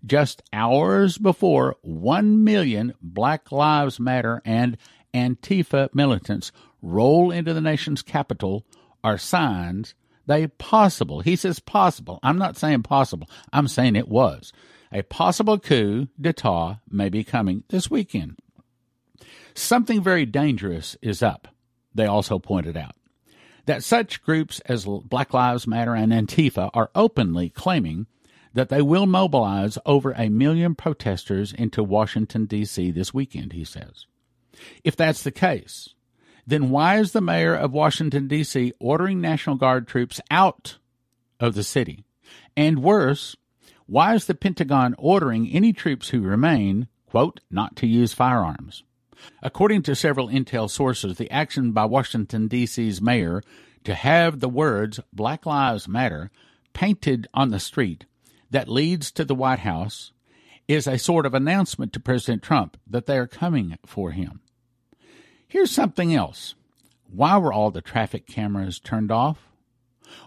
just 0.06 0.44
hours 0.54 1.18
before 1.18 1.76
1 1.82 2.44
million 2.44 2.94
Black 3.02 3.52
Lives 3.52 4.00
Matter 4.00 4.42
and 4.46 4.78
Antifa 5.14 5.90
militants 5.94 6.52
roll 6.82 7.32
into 7.32 7.54
the 7.54 7.62
nation's 7.62 8.02
capital 8.02 8.66
are 9.04 9.18
signs 9.18 9.96
they 10.28 10.48
possible. 10.48 11.22
He 11.22 11.38
says 11.38 11.60
possible. 11.60 12.20
I'm 12.22 12.38
not 12.38 12.58
saying 12.58 12.84
possible. 12.84 13.30
I'm 13.54 13.70
saying 13.70 13.96
it 13.96 14.10
was. 14.10 14.52
A 14.92 15.02
possible 15.04 15.58
coup 15.58 16.08
d'etat 16.20 16.82
may 16.90 17.10
be 17.10 17.24
coming 17.24 17.64
this 17.70 17.90
weekend. 17.90 18.38
Something 19.58 20.04
very 20.04 20.28
dangerous 20.28 20.96
is 21.02 21.24
up, 21.24 21.48
they 21.96 22.06
also 22.06 22.38
pointed 22.38 22.78
out. 22.78 22.96
That 23.66 23.84
such 23.84 24.22
groups 24.22 24.60
as 24.68 24.86
Black 24.86 25.34
Lives 25.34 25.66
Matter 25.66 25.96
and 25.96 26.12
Antifa 26.12 26.70
are 26.76 26.92
openly 26.94 27.50
claiming 27.50 28.06
that 28.54 28.70
they 28.70 28.84
will 28.84 29.08
mobilize 29.08 29.80
over 29.84 30.12
a 30.12 30.30
million 30.30 30.76
protesters 30.76 31.54
into 31.54 31.82
Washington, 31.82 32.46
D.C. 32.46 32.92
this 32.92 33.16
weekend, 33.16 33.54
he 33.54 33.64
says. 33.64 34.06
If 34.84 34.96
that's 34.96 35.24
the 35.24 35.32
case, 35.32 35.90
then 36.46 36.70
why 36.70 37.00
is 37.00 37.14
the 37.14 37.20
mayor 37.20 37.56
of 37.56 37.74
Washington, 37.74 38.28
D.C. 38.28 38.74
ordering 38.80 39.22
National 39.22 39.56
Guard 39.56 39.88
troops 39.88 40.22
out 40.30 40.78
of 41.40 41.56
the 41.56 41.64
city? 41.64 42.06
And 42.56 42.84
worse, 42.84 43.36
why 43.88 44.14
is 44.14 44.28
the 44.28 44.36
Pentagon 44.36 44.94
ordering 45.00 45.50
any 45.50 45.74
troops 45.74 46.10
who 46.10 46.22
remain, 46.22 46.90
quote, 47.08 47.40
not 47.50 47.76
to 47.78 47.88
use 47.88 48.14
firearms? 48.14 48.84
According 49.42 49.84
to 49.84 49.96
several 49.96 50.28
intel 50.28 50.70
sources, 50.70 51.18
the 51.18 51.32
action 51.32 51.72
by 51.72 51.86
Washington, 51.86 52.48
D.C.'s 52.48 53.02
mayor 53.02 53.42
to 53.84 53.96
have 53.96 54.40
the 54.40 54.50
words 54.50 55.00
Black 55.14 55.46
Lives 55.46 55.88
Matter 55.88 56.30
painted 56.74 57.28
on 57.34 57.50
the 57.50 57.60
street 57.60 58.06
that 58.52 58.68
leads 58.68 59.12
to 59.12 59.26
the 59.26 59.36
White 59.36 59.60
House 59.60 60.12
is 60.68 60.88
a 60.88 60.98
sort 60.98 61.26
of 61.26 61.34
announcement 61.34 61.94
to 61.94 62.00
President 62.00 62.44
Trump 62.44 62.78
that 62.86 63.06
they 63.06 63.18
are 63.18 63.28
coming 63.28 63.78
for 63.86 64.12
him. 64.12 64.42
Here's 65.48 65.72
something 65.72 66.14
else. 66.14 66.56
Why 67.10 67.38
were 67.38 67.54
all 67.54 67.72
the 67.72 67.82
traffic 67.82 68.28
cameras 68.28 68.80
turned 68.80 69.12
off? 69.12 69.48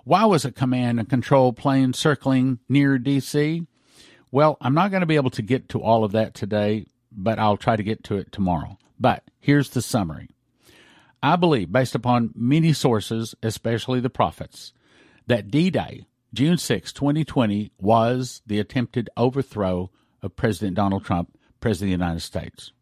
Why 0.04 0.24
was 0.24 0.44
a 0.44 0.52
command 0.52 0.98
and 0.98 1.08
control 1.08 1.52
plane 1.52 1.92
circling 1.92 2.58
near 2.68 2.98
DC? 2.98 3.66
Well, 4.30 4.56
I'm 4.60 4.74
not 4.74 4.90
going 4.90 5.00
to 5.00 5.06
be 5.06 5.16
able 5.16 5.30
to 5.30 5.42
get 5.42 5.68
to 5.70 5.82
all 5.82 6.04
of 6.04 6.12
that 6.12 6.34
today, 6.34 6.86
but 7.12 7.38
I'll 7.38 7.56
try 7.56 7.76
to 7.76 7.82
get 7.82 8.04
to 8.04 8.16
it 8.16 8.32
tomorrow. 8.32 8.78
But 8.98 9.24
here's 9.38 9.70
the 9.70 9.82
summary. 9.82 10.28
I 11.22 11.36
believe, 11.36 11.70
based 11.70 11.94
upon 11.94 12.32
many 12.34 12.72
sources, 12.72 13.34
especially 13.42 14.00
the 14.00 14.10
prophets, 14.10 14.72
that 15.26 15.50
D 15.50 15.70
Day, 15.70 16.06
June 16.32 16.56
6, 16.56 16.92
2020, 16.92 17.72
was 17.78 18.42
the 18.46 18.58
attempted 18.58 19.10
overthrow 19.16 19.90
of 20.22 20.36
President 20.36 20.76
Donald 20.76 21.04
Trump, 21.04 21.36
President 21.60 21.92
of 21.92 21.98
the 21.98 22.04
United 22.04 22.20
States. 22.20 22.72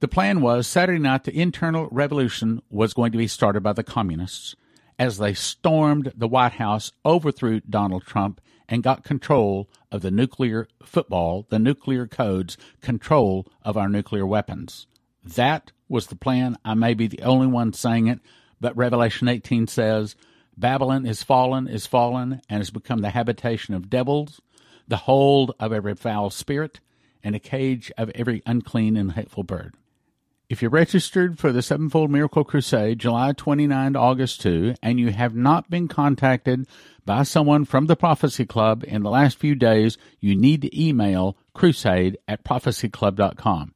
The 0.00 0.08
plan 0.08 0.40
was 0.40 0.66
Saturday 0.66 0.98
night, 0.98 1.24
the 1.24 1.40
internal 1.40 1.88
revolution 1.90 2.62
was 2.68 2.94
going 2.94 3.12
to 3.12 3.18
be 3.18 3.26
started 3.26 3.62
by 3.62 3.72
the 3.72 3.84
communists 3.84 4.56
as 4.98 5.18
they 5.18 5.34
stormed 5.34 6.12
the 6.16 6.28
White 6.28 6.52
House, 6.52 6.92
overthrew 7.04 7.60
Donald 7.60 8.04
Trump, 8.04 8.40
and 8.68 8.82
got 8.82 9.04
control 9.04 9.68
of 9.90 10.02
the 10.02 10.10
nuclear 10.10 10.68
football, 10.82 11.46
the 11.50 11.58
nuclear 11.58 12.06
codes, 12.06 12.56
control 12.80 13.46
of 13.62 13.76
our 13.76 13.88
nuclear 13.88 14.26
weapons. 14.26 14.86
That 15.22 15.72
was 15.88 16.06
the 16.06 16.16
plan. 16.16 16.56
I 16.64 16.74
may 16.74 16.94
be 16.94 17.06
the 17.06 17.22
only 17.22 17.46
one 17.46 17.72
saying 17.72 18.06
it, 18.06 18.20
but 18.60 18.76
Revelation 18.76 19.28
18 19.28 19.66
says 19.66 20.16
Babylon 20.56 21.06
is 21.06 21.22
fallen, 21.22 21.66
is 21.66 21.86
fallen, 21.86 22.40
and 22.48 22.58
has 22.58 22.70
become 22.70 23.00
the 23.00 23.10
habitation 23.10 23.74
of 23.74 23.90
devils, 23.90 24.40
the 24.86 24.98
hold 24.98 25.52
of 25.58 25.72
every 25.72 25.94
foul 25.94 26.30
spirit, 26.30 26.80
and 27.22 27.34
a 27.34 27.40
cage 27.40 27.90
of 27.96 28.10
every 28.14 28.42
unclean 28.46 28.96
and 28.96 29.12
hateful 29.12 29.42
bird. 29.42 29.74
If 30.46 30.60
you're 30.60 30.70
registered 30.70 31.38
for 31.38 31.52
the 31.52 31.62
Sevenfold 31.62 32.10
Miracle 32.10 32.44
Crusade, 32.44 32.98
July 32.98 33.32
29 33.32 33.94
to 33.94 33.98
August 33.98 34.42
2, 34.42 34.74
and 34.82 35.00
you 35.00 35.10
have 35.10 35.34
not 35.34 35.70
been 35.70 35.88
contacted 35.88 36.66
by 37.06 37.22
someone 37.22 37.64
from 37.64 37.86
the 37.86 37.96
Prophecy 37.96 38.44
Club 38.44 38.84
in 38.86 39.02
the 39.02 39.10
last 39.10 39.38
few 39.38 39.54
days, 39.54 39.96
you 40.20 40.36
need 40.36 40.60
to 40.60 40.80
email 40.80 41.38
crusade 41.54 42.18
at 42.28 42.44
prophecyclub.com. 42.44 43.72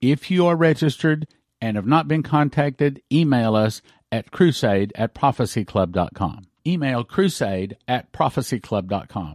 If 0.00 0.30
you 0.30 0.46
are 0.46 0.54
registered 0.54 1.26
and 1.60 1.76
have 1.76 1.86
not 1.86 2.06
been 2.06 2.22
contacted, 2.22 3.02
email 3.12 3.56
us 3.56 3.82
at 4.12 4.30
crusade 4.30 4.92
at 4.94 5.16
prophecyclub.com. 5.16 6.46
Email 6.64 7.02
crusade 7.02 7.76
at 7.88 8.12
prophecyclub.com. 8.12 9.34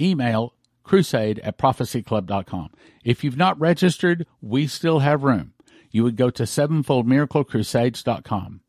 Email 0.00 0.54
crusade 0.82 1.40
at 1.40 1.58
prophecyclub.com. 1.58 2.70
If 3.04 3.22
you've 3.22 3.36
not 3.36 3.60
registered, 3.60 4.26
we 4.40 4.66
still 4.66 5.00
have 5.00 5.22
room 5.22 5.52
you 5.96 6.04
would 6.04 6.16
go 6.16 6.30
to 6.30 6.42
sevenfoldmiraclecrusades.com. 6.42 8.60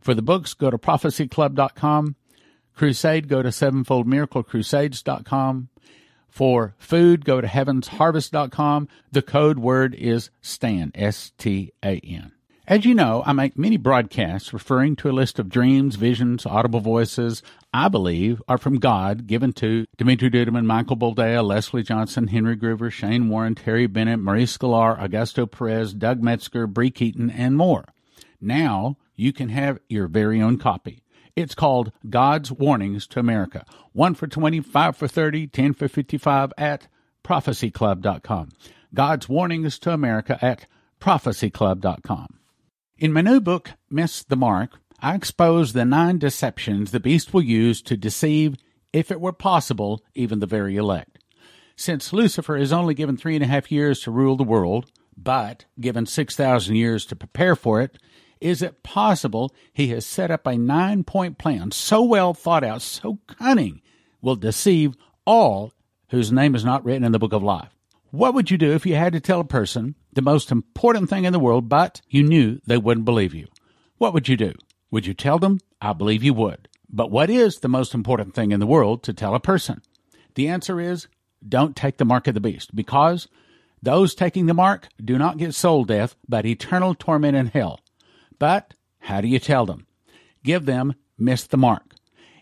For 0.00 0.14
the 0.14 0.22
books, 0.22 0.54
go 0.54 0.70
to 0.70 0.78
prophecyclub.com. 0.78 2.14
Crusade, 2.74 3.28
go 3.28 3.42
to 3.42 3.48
sevenfoldmiraclecrusades.com. 3.48 5.68
For 6.28 6.76
food, 6.78 7.24
go 7.24 7.40
to 7.40 7.48
heavensharvest.com. 7.48 8.88
The 9.10 9.22
code 9.22 9.58
word 9.58 9.94
is 9.94 10.30
STAN, 10.42 10.92
S 10.94 11.32
T 11.36 11.72
A 11.82 11.98
N. 11.98 12.35
As 12.68 12.84
you 12.84 12.96
know, 12.96 13.22
I 13.24 13.32
make 13.32 13.56
many 13.56 13.76
broadcasts 13.76 14.52
referring 14.52 14.96
to 14.96 15.08
a 15.08 15.12
list 15.12 15.38
of 15.38 15.48
dreams, 15.48 15.94
visions, 15.94 16.44
audible 16.44 16.80
voices 16.80 17.40
I 17.72 17.86
believe 17.86 18.42
are 18.48 18.58
from 18.58 18.80
God 18.80 19.28
given 19.28 19.52
to 19.54 19.86
Dimitri 19.96 20.30
Duduman, 20.30 20.66
Michael 20.66 20.96
Boldea, 20.96 21.46
Leslie 21.46 21.84
Johnson, 21.84 22.26
Henry 22.26 22.56
Gruver, 22.56 22.90
Shane 22.90 23.28
Warren, 23.28 23.54
Terry 23.54 23.86
Bennett, 23.86 24.18
Maurice 24.18 24.58
Sklar, 24.58 24.98
Augusto 24.98 25.48
Perez, 25.48 25.94
Doug 25.94 26.20
Metzger, 26.20 26.66
Bree 26.66 26.90
Keaton, 26.90 27.30
and 27.30 27.56
more. 27.56 27.84
Now 28.40 28.96
you 29.14 29.32
can 29.32 29.50
have 29.50 29.78
your 29.88 30.08
very 30.08 30.42
own 30.42 30.58
copy. 30.58 31.04
It's 31.36 31.54
called 31.54 31.92
God's 32.10 32.50
Warnings 32.50 33.06
to 33.08 33.20
America. 33.20 33.64
One 33.92 34.14
for 34.14 34.26
25 34.26 34.96
for 34.96 35.06
30, 35.06 35.46
10 35.46 35.72
for 35.72 35.86
55 35.86 36.52
at 36.58 36.88
prophecyclub.com. 37.22 38.48
God's 38.92 39.28
Warnings 39.28 39.78
to 39.78 39.92
America 39.92 40.36
at 40.44 40.66
prophecyclub.com. 41.00 42.40
In 42.98 43.12
my 43.12 43.20
new 43.20 43.42
book, 43.42 43.72
Miss 43.90 44.24
the 44.24 44.36
Mark, 44.36 44.80
I 45.00 45.14
expose 45.14 45.74
the 45.74 45.84
nine 45.84 46.16
deceptions 46.16 46.92
the 46.92 47.00
beast 47.00 47.34
will 47.34 47.42
use 47.42 47.82
to 47.82 47.94
deceive, 47.94 48.56
if 48.90 49.10
it 49.10 49.20
were 49.20 49.34
possible, 49.34 50.02
even 50.14 50.38
the 50.38 50.46
very 50.46 50.76
elect. 50.76 51.18
Since 51.76 52.14
Lucifer 52.14 52.56
is 52.56 52.72
only 52.72 52.94
given 52.94 53.18
three 53.18 53.34
and 53.34 53.44
a 53.44 53.48
half 53.48 53.70
years 53.70 54.00
to 54.00 54.10
rule 54.10 54.38
the 54.38 54.44
world, 54.44 54.90
but 55.14 55.66
given 55.78 56.06
6,000 56.06 56.74
years 56.74 57.04
to 57.04 57.16
prepare 57.16 57.54
for 57.54 57.82
it, 57.82 57.98
is 58.40 58.62
it 58.62 58.82
possible 58.82 59.54
he 59.74 59.88
has 59.88 60.06
set 60.06 60.30
up 60.30 60.46
a 60.46 60.56
nine 60.56 61.04
point 61.04 61.36
plan 61.36 61.72
so 61.72 62.02
well 62.02 62.32
thought 62.32 62.64
out, 62.64 62.80
so 62.80 63.18
cunning, 63.26 63.82
will 64.22 64.36
deceive 64.36 64.94
all 65.26 65.74
whose 66.08 66.32
name 66.32 66.54
is 66.54 66.64
not 66.64 66.82
written 66.82 67.04
in 67.04 67.12
the 67.12 67.18
book 67.18 67.34
of 67.34 67.42
life? 67.42 67.76
What 68.10 68.32
would 68.32 68.50
you 68.50 68.56
do 68.56 68.72
if 68.72 68.86
you 68.86 68.94
had 68.94 69.12
to 69.12 69.20
tell 69.20 69.40
a 69.40 69.44
person 69.44 69.96
the 70.16 70.22
most 70.22 70.50
important 70.50 71.08
thing 71.08 71.24
in 71.24 71.32
the 71.32 71.38
world, 71.38 71.68
but 71.68 72.00
you 72.08 72.24
knew 72.24 72.60
they 72.66 72.76
wouldn't 72.76 73.04
believe 73.04 73.32
you? 73.34 73.46
What 73.98 74.12
would 74.12 74.28
you 74.28 74.36
do? 74.36 74.54
Would 74.90 75.06
you 75.06 75.14
tell 75.14 75.38
them? 75.38 75.60
I 75.80 75.92
believe 75.92 76.24
you 76.24 76.34
would. 76.34 76.68
But 76.88 77.10
what 77.10 77.30
is 77.30 77.58
the 77.58 77.68
most 77.68 77.94
important 77.94 78.34
thing 78.34 78.50
in 78.50 78.58
the 78.58 78.66
world 78.66 79.02
to 79.04 79.12
tell 79.12 79.34
a 79.34 79.40
person? 79.40 79.82
The 80.34 80.48
answer 80.48 80.80
is 80.80 81.06
don't 81.46 81.76
take 81.76 81.98
the 81.98 82.04
mark 82.04 82.26
of 82.26 82.34
the 82.34 82.40
beast, 82.40 82.74
because 82.74 83.28
those 83.82 84.14
taking 84.14 84.46
the 84.46 84.54
mark 84.54 84.88
do 85.02 85.18
not 85.18 85.38
get 85.38 85.54
soul 85.54 85.84
death, 85.84 86.16
but 86.28 86.46
eternal 86.46 86.94
torment 86.94 87.36
in 87.36 87.46
hell. 87.46 87.80
But 88.38 88.74
how 89.00 89.20
do 89.20 89.28
you 89.28 89.38
tell 89.38 89.66
them? 89.66 89.86
Give 90.42 90.64
them 90.64 90.94
miss 91.18 91.44
the 91.44 91.56
mark. 91.56 91.94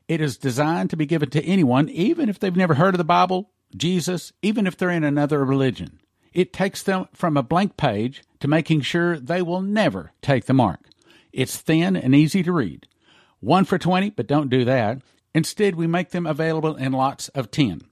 It 0.09 0.21
is 0.21 0.37
designed 0.37 0.91
to 0.91 0.97
be 0.97 1.07
given 1.07 1.31
to 1.31 1.45
anyone, 1.45 1.89
even 1.89 2.29
if 2.29 2.39
they've 2.39 2.55
never 2.55 2.75
heard 2.75 2.95
of 2.95 2.99
the 2.99 3.05
Bible, 3.05 3.51
Jesus, 3.77 4.33
even 4.43 4.67
if 4.67 4.77
they're 4.77 4.91
in 4.91 5.05
another 5.05 5.45
religion. 5.45 5.99
It 6.35 6.53
takes 6.53 6.83
them 6.83 7.09
from 7.13 7.37
a 7.37 7.43
blank 7.43 7.77
page 7.77 8.23
to 8.41 8.49
making 8.49 8.83
sure 8.83 9.19
they 9.19 9.41
will 9.41 9.63
never 9.63 10.13
take 10.21 10.45
the 10.45 10.53
mark. 10.53 10.81
It's 11.33 11.57
thin 11.57 11.97
and 11.97 12.15
easy 12.15 12.43
to 12.43 12.53
read. 12.53 12.87
One 13.41 13.65
for 13.65 13.79
20, 13.79 14.11
but 14.11 14.27
don't 14.27 14.51
do 14.51 14.65
that. 14.65 15.01
Instead, 15.35 15.75
we 15.75 15.87
make 15.87 16.11
them 16.11 16.27
available 16.27 16.77
in 16.77 16.93
lots 16.93 17.29
of 17.29 17.51
10. 17.51 17.83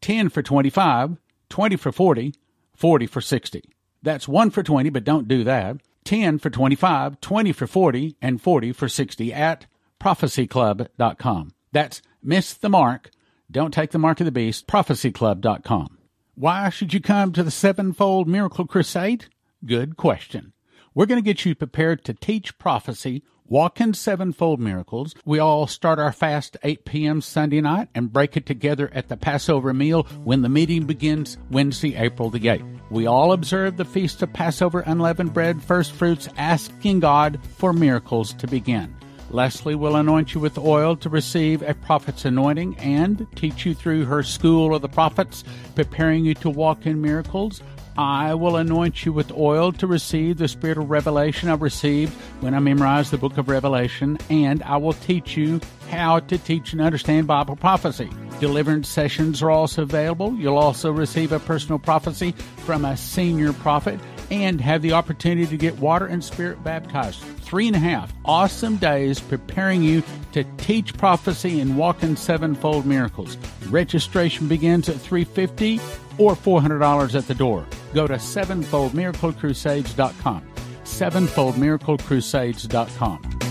10 0.00 0.28
for 0.28 0.42
25, 0.42 1.18
20 1.48 1.76
for 1.76 1.92
40, 1.92 2.34
40 2.74 3.06
for 3.06 3.20
60. 3.20 3.62
That's 4.02 4.26
1 4.26 4.50
for 4.50 4.62
20, 4.62 4.90
but 4.90 5.04
don't 5.04 5.28
do 5.28 5.44
that. 5.44 5.76
10 6.04 6.38
for 6.38 6.50
25, 6.50 7.20
20 7.20 7.52
for 7.52 7.66
40, 7.66 8.16
and 8.20 8.40
40 8.40 8.72
for 8.72 8.88
60 8.88 9.32
at 9.32 9.66
prophecyclub.com. 10.00 11.52
That's 11.72 12.02
Miss 12.22 12.54
the 12.54 12.70
Mark 12.70 13.10
don't 13.50 13.74
take 13.74 13.90
the 13.90 13.98
mark 13.98 14.20
of 14.20 14.26
the 14.26 14.32
beast, 14.32 14.66
prophecyclub.com. 14.66 15.98
Why 16.40 16.70
should 16.70 16.94
you 16.94 17.02
come 17.02 17.34
to 17.34 17.42
the 17.42 17.50
Sevenfold 17.50 18.26
Miracle 18.26 18.66
Crusade? 18.66 19.26
Good 19.62 19.98
question. 19.98 20.54
We're 20.94 21.04
going 21.04 21.22
to 21.22 21.22
get 21.22 21.44
you 21.44 21.54
prepared 21.54 22.02
to 22.06 22.14
teach 22.14 22.56
prophecy, 22.56 23.22
walk 23.44 23.78
in 23.78 23.92
sevenfold 23.92 24.58
miracles. 24.58 25.14
We 25.26 25.38
all 25.38 25.66
start 25.66 25.98
our 25.98 26.12
fast 26.12 26.56
8 26.62 26.86
p.m. 26.86 27.20
Sunday 27.20 27.60
night 27.60 27.90
and 27.94 28.10
break 28.10 28.38
it 28.38 28.46
together 28.46 28.90
at 28.94 29.08
the 29.08 29.18
Passover 29.18 29.74
meal 29.74 30.04
when 30.24 30.40
the 30.40 30.48
meeting 30.48 30.86
begins 30.86 31.36
Wednesday, 31.50 31.94
April 31.94 32.30
the 32.30 32.40
8th. 32.40 32.80
We 32.90 33.04
all 33.04 33.32
observe 33.32 33.76
the 33.76 33.84
Feast 33.84 34.22
of 34.22 34.32
Passover 34.32 34.80
unleavened 34.80 35.34
bread, 35.34 35.62
first 35.62 35.92
fruits, 35.92 36.26
asking 36.38 37.00
God 37.00 37.38
for 37.58 37.74
miracles 37.74 38.32
to 38.32 38.46
begin. 38.46 38.96
Leslie 39.30 39.74
will 39.74 39.96
anoint 39.96 40.34
you 40.34 40.40
with 40.40 40.58
oil 40.58 40.96
to 40.96 41.08
receive 41.08 41.62
a 41.62 41.74
prophet's 41.74 42.24
anointing 42.24 42.76
and 42.78 43.26
teach 43.36 43.64
you 43.64 43.74
through 43.74 44.04
her 44.04 44.22
school 44.22 44.74
of 44.74 44.82
the 44.82 44.88
prophets, 44.88 45.44
preparing 45.74 46.24
you 46.24 46.34
to 46.34 46.50
walk 46.50 46.86
in 46.86 47.00
miracles. 47.00 47.62
I 47.96 48.34
will 48.34 48.56
anoint 48.56 49.04
you 49.04 49.12
with 49.12 49.32
oil 49.32 49.72
to 49.72 49.86
receive 49.86 50.38
the 50.38 50.48
spirit 50.48 50.78
of 50.78 50.90
revelation 50.90 51.48
I 51.48 51.54
received 51.54 52.12
when 52.40 52.54
I 52.54 52.58
memorized 52.58 53.10
the 53.10 53.18
book 53.18 53.36
of 53.36 53.48
Revelation, 53.48 54.18
and 54.30 54.62
I 54.62 54.76
will 54.78 54.94
teach 54.94 55.36
you 55.36 55.60
how 55.90 56.20
to 56.20 56.38
teach 56.38 56.72
and 56.72 56.80
understand 56.80 57.26
Bible 57.26 57.56
prophecy. 57.56 58.08
Deliverance 58.38 58.88
sessions 58.88 59.42
are 59.42 59.50
also 59.50 59.82
available. 59.82 60.34
You'll 60.34 60.56
also 60.56 60.90
receive 60.90 61.32
a 61.32 61.40
personal 61.40 61.78
prophecy 61.78 62.32
from 62.64 62.84
a 62.84 62.96
senior 62.96 63.52
prophet 63.52 64.00
and 64.30 64.60
have 64.60 64.82
the 64.82 64.92
opportunity 64.92 65.46
to 65.46 65.56
get 65.56 65.78
water 65.78 66.04
and 66.06 66.22
spirit 66.22 66.62
baptized. 66.62 67.20
Three 67.20 67.66
and 67.66 67.76
a 67.76 67.80
half 67.80 68.12
awesome 68.24 68.76
days 68.76 69.20
preparing 69.20 69.82
you 69.82 70.02
to 70.32 70.44
teach 70.58 70.96
prophecy 70.96 71.60
and 71.60 71.76
walk 71.76 72.02
in 72.02 72.16
sevenfold 72.16 72.86
miracles. 72.86 73.36
Registration 73.68 74.48
begins 74.48 74.88
at 74.88 74.96
350 74.96 75.78
or 76.18 76.34
$400 76.34 77.14
at 77.14 77.26
the 77.26 77.34
door. 77.34 77.66
Go 77.94 78.06
to 78.06 78.14
sevenfoldmiraclecrusades.com. 78.14 80.42
Sevenfoldmiraclecrusades.com. 80.84 83.49